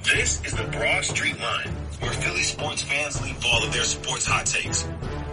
this 0.05 0.41
is 0.45 0.55
the 0.55 0.63
Broad 0.71 1.05
Street 1.05 1.37
Line, 1.41 1.71
where 1.99 2.13
Philly 2.13 2.43
sports 2.43 2.83
fans 2.83 3.21
leave 3.23 3.45
all 3.47 3.65
of 3.65 3.73
their 3.73 3.83
sports 3.83 4.25
hot 4.25 4.47
takes. 4.47 4.85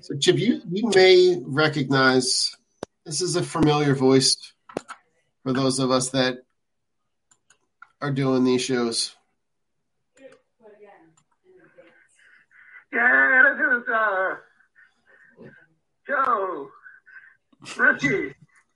So, 0.00 0.14
Chip, 0.18 0.38
you, 0.38 0.60
you 0.70 0.90
may 0.94 1.40
recognize 1.42 2.54
this 3.06 3.22
is 3.22 3.36
a 3.36 3.42
familiar 3.42 3.94
voice 3.94 4.36
for 5.44 5.54
those 5.54 5.78
of 5.78 5.90
us 5.90 6.10
that 6.10 6.42
are 8.02 8.10
doing 8.10 8.44
these 8.44 8.60
shows. 8.60 9.16
Yeah, 12.92 13.54
this 13.56 13.82
is 13.82 13.88
uh, 13.88 14.34
Joe, 16.06 16.68
Richie, 17.78 18.34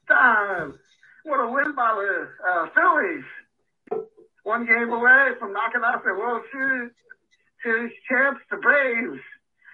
Don. 0.08 0.78
What 1.26 1.40
a 1.40 1.50
win 1.50 1.74
by 1.74 1.92
the 1.92 2.28
uh, 2.48 2.66
Phillies. 2.72 3.24
One 4.44 4.64
game 4.64 4.92
away 4.92 5.30
from 5.40 5.52
knocking 5.52 5.80
out 5.84 6.04
the 6.04 6.14
World 6.14 6.42
Series, 6.52 6.92
Series 7.64 7.92
champs, 8.08 8.42
the 8.48 8.58
Braves. 8.58 9.18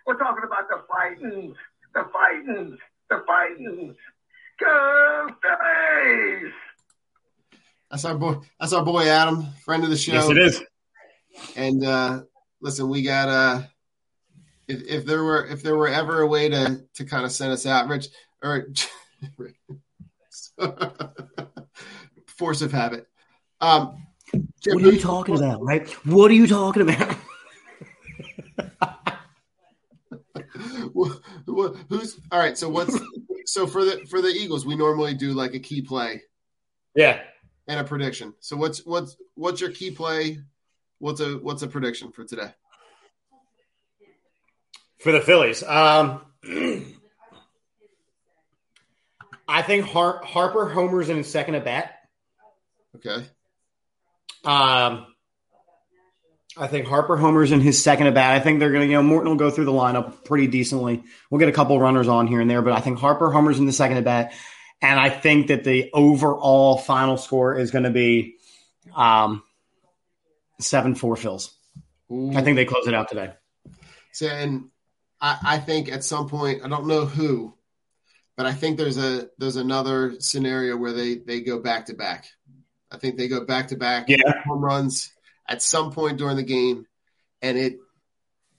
We're 0.07 0.17
talking 0.17 0.45
about 0.47 0.67
the 0.71 0.83
fighting, 0.89 1.55
the 1.93 2.05
fighting, 2.11 2.79
the 3.11 3.23
fighting. 3.27 3.95
Go 4.61 5.29
Phillies! 5.43 6.53
That's 7.91 8.07
our 8.07 8.15
boy. 8.15 8.37
That's 8.59 8.73
our 8.73 8.83
boy 8.83 9.09
Adam, 9.09 9.49
friend 9.63 9.85
of 9.85 9.91
the 9.91 9.99
show. 9.99 10.15
Yes, 10.15 10.31
it 10.31 10.39
is. 10.39 10.63
And 11.55 11.85
uh, 11.85 12.23
listen, 12.63 12.89
we 12.89 13.03
got 13.03 13.29
uh, 13.29 13.63
if, 14.69 14.83
if 14.85 15.05
there 15.05 15.23
were 15.23 15.45
if 15.49 15.63
there 15.63 15.77
were 15.77 15.89
ever 15.89 16.23
a 16.23 16.27
way 16.27 16.49
to 16.49 16.83
to 16.95 17.05
kind 17.05 17.27
of 17.27 17.33
send 17.33 17.53
us 17.53 17.67
out, 17.67 17.89
Rich 17.89 18.09
or 18.43 18.69
Force 22.27 22.63
of 22.63 22.73
habit. 22.73 23.07
Um, 23.61 24.07
what 24.67 24.83
are 24.83 24.93
you 24.93 25.01
talking 25.01 25.37
about, 25.37 25.63
right? 25.63 25.89
What 26.07 26.31
are 26.31 26.35
you 26.35 26.47
talking 26.47 26.83
about? 26.83 27.17
who's 31.89 32.21
all 32.31 32.39
right? 32.39 32.57
So 32.57 32.69
what's 32.69 32.99
so 33.47 33.67
for 33.67 33.85
the 33.85 34.05
for 34.09 34.21
the 34.21 34.29
Eagles? 34.29 34.67
We 34.67 34.77
normally 34.77 35.15
do 35.15 35.33
like 35.33 35.55
a 35.55 35.59
key 35.59 35.83
play, 35.83 36.23
yeah, 36.95 37.21
and 37.69 37.81
a 37.81 37.85
prediction. 37.85 38.35
So 38.41 38.57
what's 38.57 38.85
what's 38.85 39.17
what's 39.35 39.61
your 39.61 39.71
key 39.71 39.91
play? 39.91 40.39
What's 40.99 41.21
a 41.21 41.39
what's 41.39 41.63
a 41.63 41.69
prediction 41.69 42.13
for 42.13 42.25
today? 42.25 42.51
For 44.99 45.13
the 45.13 45.21
Phillies, 45.21 45.63
um, 45.65 46.23
I 49.53 49.61
think 49.61 49.85
Har- 49.85 50.23
Harper 50.25 50.67
homers 50.67 51.11
in 51.11 51.19
his 51.19 51.31
second 51.31 51.57
at 51.57 51.65
bat. 51.65 51.95
Okay. 52.97 53.25
Um, 54.45 55.07
I 56.57 56.67
think 56.69 56.87
Harper 56.87 57.19
homers 57.19 57.53
in 57.53 57.61
his 57.61 57.83
second 57.83 58.07
at 58.07 58.15
bat. 58.15 58.33
I 58.33 58.41
think 58.41 58.61
they're 58.61 58.71
going 58.71 58.83
to, 58.83 58.87
you 58.87 58.95
know, 58.95 59.03
Morton 59.03 59.29
will 59.29 59.37
go 59.37 59.51
through 59.51 59.67
the 59.67 59.73
lineup 59.73 60.25
pretty 60.25 60.47
decently. 60.47 61.03
We'll 61.31 61.39
get 61.39 61.51
a 61.51 61.53
couple 61.53 61.79
runners 61.79 62.09
on 62.09 62.27
here 62.27 62.41
and 62.41 62.51
there, 62.51 62.63
but 62.63 62.73
I 62.73 62.81
think 62.81 62.99
Harper 62.99 63.31
homers 63.31 63.59
in 63.59 63.67
the 63.67 63.73
second 63.73 63.99
at 63.99 64.05
bat. 64.05 64.33
And 64.81 64.99
I 64.99 65.11
think 65.11 65.49
that 65.49 65.65
the 65.65 65.91
overall 65.93 66.79
final 66.79 67.19
score 67.19 67.57
is 67.57 67.71
going 67.71 67.85
to 67.85 67.91
be 67.91 68.37
um, 68.97 69.43
7 70.61 70.95
4 70.95 71.17
Phils. 71.17 71.51
I 72.11 72.43
think 72.43 72.57
they 72.57 72.65
close 72.65 72.87
it 72.87 72.95
out 72.95 73.09
today. 73.09 73.33
So, 74.13 74.27
and 74.29 74.71
I, 75.21 75.39
I 75.43 75.59
think 75.59 75.93
at 75.93 76.05
some 76.05 76.29
point, 76.29 76.63
I 76.65 76.69
don't 76.69 76.87
know 76.87 77.05
who, 77.05 77.55
but 78.37 78.47
I 78.47 78.53
think 78.53 78.79
there's 78.79 78.99
a 78.99 79.29
there's 79.39 79.57
another 79.57 80.15
scenario 80.21 80.77
where 80.77 80.93
they 80.93 81.17
they 81.17 81.41
go 81.41 81.61
back 81.61 81.87
to 81.87 81.95
back. 81.95 82.27
I 82.91 82.99
think 82.99 83.17
they 83.17 83.29
go 83.29 83.45
back 83.45 83.69
to 83.69 83.77
back 83.77 84.09
home 84.45 84.65
runs 84.65 85.13
at 85.49 85.63
some 85.63 85.93
point 85.93 86.19
during 86.19 86.37
the 86.37 86.43
game, 86.43 86.87
and 87.41 87.59
it 87.59 87.79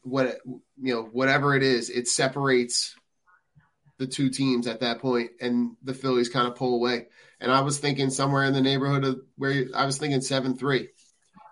what 0.04 0.40
you 0.46 0.94
know 0.94 1.04
whatever 1.04 1.56
it 1.56 1.64
is, 1.64 1.90
it 1.90 2.08
separates 2.08 2.96
the 3.98 4.08
two 4.08 4.30
teams 4.30 4.68
at 4.68 4.82
that 4.82 5.00
point, 5.00 5.32
and 5.40 5.76
the 5.84 5.94
Phillies 5.94 6.30
kind 6.30 6.48
of 6.48 6.56
pull 6.56 6.76
away. 6.76 7.08
And 7.40 7.52
I 7.52 7.62
was 7.62 7.80
thinking 7.80 8.10
somewhere 8.10 8.44
in 8.44 8.54
the 8.54 8.62
neighborhood 8.62 9.04
of 9.04 9.22
where 9.38 9.66
I 9.76 9.86
was 9.86 9.98
thinking 9.98 10.22
seven 10.22 10.56
three, 10.56 10.90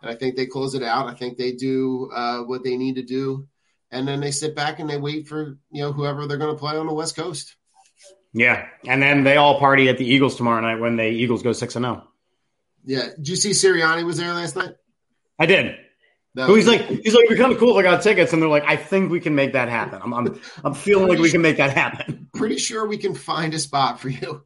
and 0.01 0.11
I 0.11 0.15
think 0.15 0.35
they 0.35 0.45
close 0.45 0.75
it 0.75 0.83
out. 0.83 1.07
I 1.07 1.13
think 1.15 1.37
they 1.37 1.53
do 1.53 2.09
uh, 2.13 2.39
what 2.39 2.63
they 2.63 2.77
need 2.77 2.95
to 2.95 3.03
do, 3.03 3.47
and 3.89 4.07
then 4.07 4.19
they 4.19 4.31
sit 4.31 4.55
back 4.55 4.79
and 4.79 4.89
they 4.89 4.97
wait 4.97 5.27
for 5.27 5.57
you 5.71 5.81
know 5.81 5.91
whoever 5.91 6.27
they're 6.27 6.37
going 6.37 6.55
to 6.55 6.59
play 6.59 6.77
on 6.77 6.87
the 6.87 6.93
West 6.93 7.15
Coast. 7.15 7.55
Yeah. 8.33 8.67
And 8.87 9.01
then 9.01 9.23
they 9.23 9.37
all 9.37 9.59
party 9.59 9.89
at 9.89 9.97
the 9.97 10.05
Eagles 10.05 10.35
tomorrow 10.35 10.61
night 10.61 10.79
when 10.79 10.95
the 10.95 11.05
Eagles 11.07 11.43
go 11.43 11.51
6 11.53 11.75
and 11.75 11.85
0. 11.85 12.07
Yeah, 12.83 13.07
did 13.15 13.27
you 13.27 13.35
see 13.35 13.51
Sirianni 13.51 14.05
was 14.05 14.17
there 14.17 14.33
last 14.33 14.55
night? 14.55 14.73
I 15.37 15.45
did. 15.45 15.75
So 16.35 16.55
he's 16.55 16.65
like, 16.65 16.81
he's 16.87 17.13
like, 17.13 17.29
we're 17.29 17.35
kind 17.37 17.51
of 17.51 17.57
cool. 17.59 17.77
if 17.77 17.85
I 17.85 17.89
got 17.89 18.01
tickets, 18.01 18.31
and 18.31 18.41
they're 18.41 18.49
like, 18.49 18.63
I 18.65 18.77
think 18.77 19.11
we 19.11 19.19
can 19.19 19.35
make 19.35 19.53
that 19.53 19.67
happen. 19.67 19.99
I'm, 20.01 20.13
I'm, 20.13 20.39
I'm 20.63 20.73
feeling 20.73 21.09
like 21.09 21.19
we 21.19 21.29
can 21.29 21.41
make 21.41 21.57
that 21.57 21.71
happen. 21.75 22.29
pretty 22.33 22.57
sure 22.57 22.87
we 22.87 22.97
can 22.97 23.13
find 23.13 23.53
a 23.53 23.59
spot 23.59 23.99
for 23.99 24.07
you. 24.09 24.43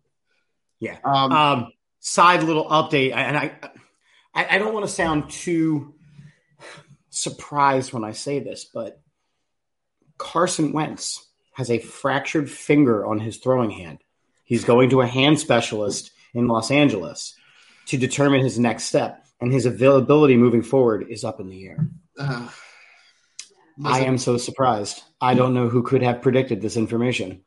Yeah. 0.79 0.97
Um, 1.03 1.31
Um, 1.31 1.71
side 1.99 2.41
little 2.43 2.65
update, 2.67 3.13
and 3.13 3.37
I, 3.37 3.55
I, 4.33 4.55
I 4.55 4.57
don't 4.57 4.73
want 4.73 4.85
to 4.87 4.91
sound 4.91 5.29
too 5.29 5.93
surprised 7.11 7.93
when 7.93 8.03
I 8.03 8.11
say 8.13 8.39
this, 8.39 8.65
but 8.65 8.99
Carson 10.17 10.71
Wentz 10.73 11.23
has 11.55 11.71
a 11.71 11.79
fractured 11.79 12.49
finger 12.49 13.05
on 13.05 13.19
his 13.19 13.37
throwing 13.37 13.71
hand. 13.71 13.99
He's 14.43 14.65
going 14.65 14.89
to 14.91 15.01
a 15.01 15.07
hand 15.07 15.39
specialist 15.39 16.11
in 16.33 16.47
Los 16.47 16.69
Angeles 16.69 17.33
to 17.87 17.97
determine 17.97 18.41
his 18.41 18.59
next 18.59 18.83
step, 18.83 19.25
and 19.41 19.51
his 19.51 19.65
availability 19.65 20.37
moving 20.37 20.61
forward 20.61 21.07
is 21.09 21.23
up 21.23 21.39
in 21.39 21.49
the 21.49 21.65
air. 21.65 21.87
uh, 22.19 22.49
I 23.83 24.01
am 24.01 24.17
so 24.17 24.37
surprised. 24.37 25.01
I 25.19 25.33
don't 25.33 25.53
know 25.53 25.69
who 25.69 25.83
could 25.83 26.01
have 26.01 26.21
predicted 26.21 26.61
this 26.61 26.77
information. 26.77 27.43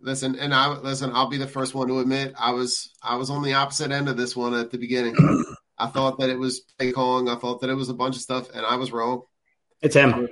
listen, 0.00 0.38
and 0.38 0.54
I 0.54 0.68
listen. 0.78 1.10
I'll 1.12 1.28
be 1.28 1.36
the 1.36 1.46
first 1.46 1.74
one 1.74 1.88
to 1.88 2.00
admit 2.00 2.34
I 2.38 2.52
was 2.52 2.90
I 3.02 3.16
was 3.16 3.30
on 3.30 3.42
the 3.42 3.54
opposite 3.54 3.90
end 3.90 4.08
of 4.08 4.16
this 4.16 4.36
one 4.36 4.54
at 4.54 4.70
the 4.70 4.78
beginning. 4.78 5.16
I 5.78 5.86
thought 5.86 6.18
that 6.18 6.30
it 6.30 6.38
was 6.38 6.60
play 6.60 6.92
calling. 6.92 7.28
I 7.28 7.36
thought 7.36 7.60
that 7.60 7.70
it 7.70 7.74
was 7.74 7.88
a 7.88 7.94
bunch 7.94 8.16
of 8.16 8.22
stuff, 8.22 8.48
and 8.54 8.64
I 8.64 8.76
was 8.76 8.92
wrong. 8.92 9.22
It's 9.82 9.96
him. 9.96 10.28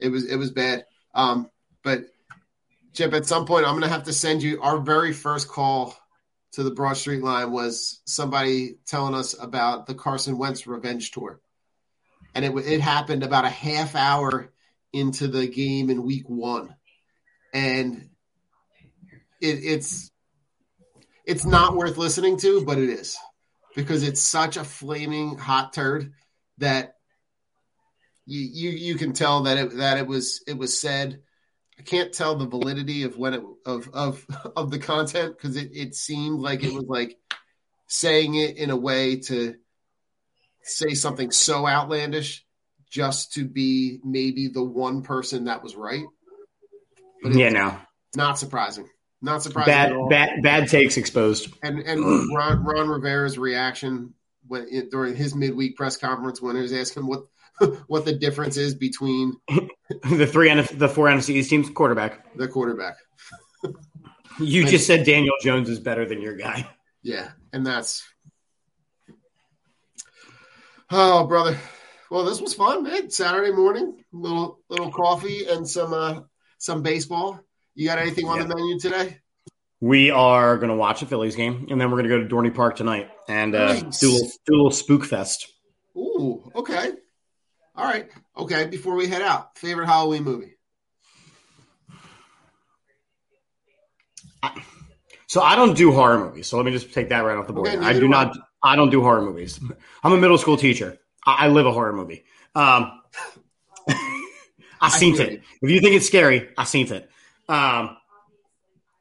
It 0.00 0.08
was 0.08 0.26
it 0.26 0.36
was 0.36 0.50
bad. 0.50 0.84
Um, 1.14 1.50
but 1.82 2.04
Chip, 2.96 3.12
at 3.12 3.26
some 3.26 3.44
point, 3.44 3.66
I'm 3.66 3.72
going 3.72 3.82
to 3.82 3.88
have 3.88 4.04
to 4.04 4.12
send 4.12 4.42
you 4.42 4.60
our 4.62 4.78
very 4.78 5.12
first 5.12 5.48
call 5.48 5.94
to 6.52 6.62
the 6.62 6.70
Broad 6.70 6.96
Street 6.96 7.22
line 7.22 7.52
was 7.52 8.00
somebody 8.06 8.78
telling 8.86 9.14
us 9.14 9.34
about 9.38 9.86
the 9.86 9.94
Carson 9.94 10.38
Wentz 10.38 10.66
revenge 10.66 11.10
tour, 11.10 11.40
and 12.34 12.44
it 12.44 12.56
it 12.56 12.80
happened 12.80 13.22
about 13.22 13.44
a 13.44 13.50
half 13.50 13.94
hour 13.94 14.50
into 14.92 15.28
the 15.28 15.46
game 15.46 15.90
in 15.90 16.04
Week 16.04 16.26
One, 16.28 16.74
and 17.52 18.08
it, 19.42 19.58
it's 19.62 20.10
it's 21.26 21.44
not 21.44 21.76
worth 21.76 21.98
listening 21.98 22.38
to, 22.38 22.64
but 22.64 22.78
it 22.78 22.88
is 22.88 23.18
because 23.74 24.02
it's 24.02 24.22
such 24.22 24.56
a 24.56 24.64
flaming 24.64 25.36
hot 25.36 25.74
turd 25.74 26.14
that 26.58 26.94
you 28.24 28.40
you, 28.40 28.70
you 28.70 28.94
can 28.94 29.12
tell 29.12 29.42
that 29.42 29.58
it 29.58 29.76
that 29.76 29.98
it 29.98 30.06
was 30.06 30.42
it 30.46 30.56
was 30.56 30.80
said. 30.80 31.20
I 31.78 31.82
can't 31.82 32.12
tell 32.12 32.36
the 32.36 32.46
validity 32.46 33.02
of 33.02 33.16
when 33.16 33.34
it 33.34 33.42
of 33.64 33.88
of 33.92 34.26
of 34.56 34.70
the 34.70 34.78
content 34.78 35.36
because 35.36 35.56
it, 35.56 35.70
it 35.72 35.94
seemed 35.94 36.40
like 36.40 36.64
it 36.64 36.72
was 36.72 36.84
like 36.88 37.18
saying 37.86 38.34
it 38.34 38.56
in 38.56 38.70
a 38.70 38.76
way 38.76 39.16
to 39.20 39.56
say 40.62 40.94
something 40.94 41.30
so 41.30 41.66
outlandish 41.66 42.44
just 42.90 43.34
to 43.34 43.44
be 43.44 44.00
maybe 44.04 44.48
the 44.48 44.62
one 44.62 45.02
person 45.02 45.44
that 45.44 45.62
was 45.62 45.76
right. 45.76 46.04
But 47.22 47.34
Yeah, 47.34 47.50
no. 47.50 47.78
not 48.14 48.38
surprising. 48.38 48.88
Not 49.22 49.42
surprising. 49.42 49.72
Bad, 49.72 50.08
bad, 50.10 50.42
bad 50.42 50.68
takes 50.68 50.96
exposed. 50.96 51.52
And 51.62 51.78
and 51.80 52.04
Ron, 52.34 52.64
Ron 52.64 52.88
Rivera's 52.88 53.38
reaction 53.38 54.14
when 54.46 54.88
during 54.90 55.16
his 55.16 55.34
midweek 55.34 55.76
press 55.76 55.96
conference 55.96 56.40
when 56.40 56.56
he 56.56 56.62
was 56.62 56.72
asking 56.72 57.06
what 57.06 57.26
what 57.86 58.04
the 58.04 58.12
difference 58.12 58.56
is 58.56 58.74
between 58.74 59.34
the 60.10 60.26
three 60.26 60.50
and 60.50 60.66
the 60.66 60.88
four 60.88 61.06
NFC 61.06 61.30
East 61.30 61.50
teams 61.50 61.70
quarterback. 61.70 62.36
the 62.36 62.48
quarterback. 62.48 62.96
You 64.38 64.66
just 64.66 64.86
said 64.86 65.06
Daniel 65.06 65.32
Jones 65.40 65.70
is 65.70 65.80
better 65.80 66.04
than 66.04 66.20
your 66.20 66.36
guy. 66.36 66.68
Yeah, 67.02 67.30
and 67.54 67.66
that's 67.66 68.04
oh 70.90 71.26
brother. 71.26 71.56
Well, 72.10 72.24
this 72.24 72.42
was 72.42 72.52
fun, 72.52 72.82
man. 72.82 73.08
Saturday 73.08 73.50
morning, 73.50 74.04
little 74.12 74.60
little 74.68 74.90
coffee 74.92 75.46
and 75.46 75.66
some 75.66 75.94
uh 75.94 76.20
some 76.58 76.82
baseball. 76.82 77.40
You 77.74 77.86
got 77.88 77.98
anything 77.98 78.26
on 78.28 78.38
the 78.38 78.54
menu 78.54 78.78
today? 78.78 79.18
We 79.80 80.10
are 80.10 80.56
going 80.56 80.70
to 80.70 80.76
watch 80.76 81.00
a 81.02 81.06
Phillies 81.06 81.36
game, 81.36 81.66
and 81.70 81.80
then 81.80 81.90
we're 81.90 82.02
going 82.02 82.10
to 82.10 82.16
go 82.18 82.22
to 82.22 82.28
Dorney 82.28 82.54
Park 82.54 82.76
tonight 82.76 83.08
and 83.28 83.54
uh, 83.54 83.74
Nice. 83.74 84.00
do, 84.00 84.10
a 84.10 84.12
little, 84.12 84.28
do 84.46 84.54
a 84.54 84.56
little 84.56 84.70
spook 84.70 85.04
fest. 85.04 85.46
Ooh, 85.96 86.50
okay. 86.54 86.92
All 87.76 87.84
right. 87.84 88.08
Okay, 88.36 88.66
before 88.66 88.94
we 88.94 89.06
head 89.06 89.22
out, 89.22 89.58
favorite 89.58 89.86
Halloween 89.86 90.24
movie. 90.24 90.56
So 95.28 95.42
I 95.42 95.56
don't 95.56 95.76
do 95.76 95.92
horror 95.92 96.18
movies. 96.18 96.46
So 96.46 96.56
let 96.56 96.64
me 96.64 96.72
just 96.72 96.94
take 96.94 97.08
that 97.08 97.20
right 97.20 97.36
off 97.36 97.46
the 97.46 97.52
board. 97.52 97.68
Okay, 97.68 97.78
I 97.78 97.92
do 97.92 98.08
not. 98.08 98.36
I 98.62 98.76
don't 98.76 98.90
do 98.90 99.02
horror 99.02 99.22
movies. 99.22 99.60
I'm 100.02 100.12
a 100.12 100.16
middle 100.16 100.38
school 100.38 100.56
teacher. 100.56 100.98
I, 101.24 101.46
I 101.46 101.48
live 101.48 101.66
a 101.66 101.72
horror 101.72 101.92
movie. 101.92 102.24
Um, 102.54 103.02
I 104.80 104.88
seen 104.88 105.16
feel 105.16 105.26
it. 105.26 105.42
If 105.62 105.70
you 105.70 105.80
think 105.80 105.96
it's 105.96 106.06
scary, 106.06 106.48
I 106.56 106.64
seen 106.64 106.90
it. 106.92 107.10
Um, 107.48 107.96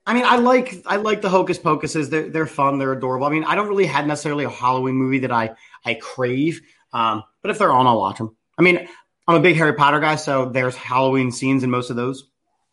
I 0.08 0.14
mean, 0.14 0.26
I 0.26 0.38
like 0.38 0.84
I 0.86 0.98
like 0.98 1.22
the 1.22 1.30
Hocus 1.30 1.58
Pocuses. 1.58 2.10
They're 2.10 2.30
they're 2.30 2.48
fun. 2.48 2.80
They're 2.80 2.94
adorable. 2.94 3.28
I 3.28 3.30
mean, 3.30 3.44
I 3.44 3.56
don't 3.56 3.68
really 3.68 3.86
have 3.86 4.06
necessarily 4.06 4.46
a 4.46 4.50
Halloween 4.50 4.96
movie 4.96 5.20
that 5.20 5.32
I 5.32 5.52
I 5.86 5.94
crave. 5.96 6.62
Um, 6.92 7.24
but 7.42 7.52
if 7.52 7.60
they're 7.60 7.72
on, 7.72 7.88
I'll 7.88 8.00
watch 8.00 8.18
them. 8.18 8.36
I 8.58 8.62
mean, 8.62 8.88
I'm 9.28 9.36
a 9.36 9.40
big 9.40 9.56
Harry 9.56 9.74
Potter 9.74 10.00
guy, 10.00 10.16
so 10.16 10.46
there's 10.46 10.76
Halloween 10.76 11.32
scenes 11.32 11.64
in 11.64 11.70
most 11.70 11.90
of 11.90 11.96
those. 11.96 12.22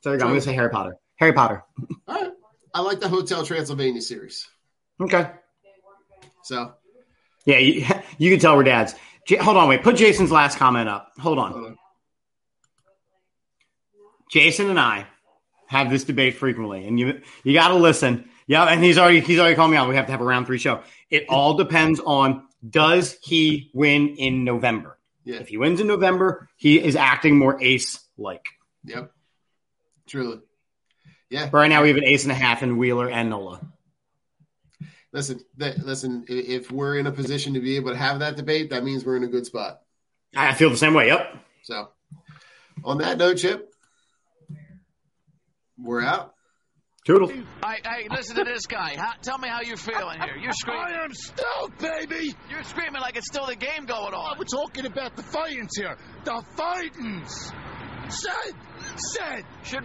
So 0.01 0.11
there 0.11 0.15
you 0.15 0.19
go. 0.21 0.27
I'm 0.27 0.33
gonna 0.33 0.41
say 0.41 0.55
Harry 0.55 0.71
Potter. 0.71 0.97
Harry 1.17 1.33
Potter. 1.33 1.65
All 2.09 2.15
right. 2.15 2.33
I 2.75 2.81
like 2.81 3.01
the 3.01 3.09
Hotel 3.09 3.45
Transylvania 3.45 4.01
series. 4.01 4.49
Okay. 5.01 5.31
So 6.45 6.75
Yeah, 7.45 7.59
you, 7.59 7.87
you 8.19 8.31
can 8.31 8.41
tell 8.41 8.57
we're 8.57 8.65
dads. 8.65 8.95
J- 9.27 9.37
hold 9.37 9.57
on, 9.57 9.69
wait. 9.69 9.83
Put 9.83 9.97
Jason's 9.97 10.33
last 10.33 10.59
comment 10.59 10.89
up. 10.89 11.13
Hold 11.21 11.39
on. 11.39 11.77
Jason 14.31 14.71
and 14.71 14.81
I 14.81 15.07
have 15.67 15.91
this 15.91 16.05
debate 16.05 16.37
frequently, 16.37 16.87
and 16.87 16.99
you 16.99 17.21
you 17.45 17.53
got 17.53 17.69
to 17.69 17.75
listen. 17.75 18.29
Yeah, 18.47 18.65
and 18.65 18.83
he's 18.83 18.99
already 18.99 19.21
he's 19.21 19.39
already 19.39 19.55
called 19.55 19.71
me 19.71 19.77
out. 19.77 19.89
We 19.89 19.97
have 19.97 20.07
to 20.07 20.13
have 20.13 20.21
a 20.21 20.25
round 20.25 20.47
three 20.47 20.59
show. 20.59 20.83
It 21.11 21.27
all 21.29 21.55
depends 21.55 22.01
on 22.01 22.47
does 22.69 23.17
he 23.23 23.71
win 23.75 24.17
in 24.17 24.45
November. 24.45 24.99
Yeah. 25.25 25.37
If 25.37 25.49
he 25.49 25.57
wins 25.57 25.81
in 25.81 25.87
November, 25.87 26.49
he 26.57 26.83
is 26.83 26.97
acting 26.97 27.39
more 27.39 27.63
ace 27.63 28.01
like. 28.19 28.45
Yep. 28.85 29.13
Truly. 30.07 30.41
Yeah. 31.31 31.49
Right 31.53 31.69
now, 31.69 31.83
we 31.83 31.89
have 31.89 31.97
an 31.97 32.05
ace 32.05 32.25
and 32.25 32.33
a 32.33 32.37
half 32.37 32.63
in 32.63 32.77
Wheeler 32.77 33.09
and 33.09 33.31
Nola. 33.31 33.61
Listen, 35.13 35.41
that, 35.59 35.79
listen. 35.79 36.25
If 36.29 36.71
we're 36.71 36.99
in 36.99 37.07
a 37.07 37.13
position 37.13 37.55
to 37.55 37.61
be 37.61 37.77
able 37.77 37.91
to 37.91 37.97
have 37.97 38.21
that 38.21 38.37
debate, 38.37 38.71
that 38.71 38.85
means 38.85 39.05
we're 39.05 39.17
in 39.17 39.25
a 39.25 39.29
good 39.29 39.47
spot. 39.47 39.81
I 40.35 40.55
feel 40.55 40.71
the 40.71 40.77
same 40.77 40.95
way. 40.95 41.09
Yep. 41.09 41.35
So, 41.63 41.89
on 42.83 42.99
that 42.99 43.19
note, 43.19 43.37
Chip, 43.37 43.73
We're 45.79 46.03
out. 46.03 46.35
Toodles. 47.05 47.33
Hey, 47.33 47.81
hey, 47.85 48.07
listen 48.11 48.37
to 48.37 48.45
this 48.45 48.67
guy. 48.67 48.95
How, 48.97 49.15
tell 49.23 49.37
me 49.37 49.49
how 49.49 49.61
you're 49.63 49.77
feeling 49.77 50.21
here. 50.21 50.37
You're 50.41 50.53
screaming. 50.53 50.85
I 50.85 51.05
am 51.05 51.13
stoked, 51.13 51.81
baby. 51.81 52.33
You're 52.49 52.63
screaming 52.63 53.01
like 53.01 53.17
it's 53.17 53.27
still 53.27 53.47
the 53.47 53.57
game 53.57 53.87
going 53.87 54.15
on. 54.15 54.39
We're 54.39 54.45
talking 54.45 54.87
about 54.87 55.17
the 55.17 55.23
Fightins 55.23 55.71
here. 55.77 55.97
The 56.23 56.45
Fightins. 56.57 57.53
Said. 58.09 58.55
Said. 58.95 59.45
Should 59.65 59.85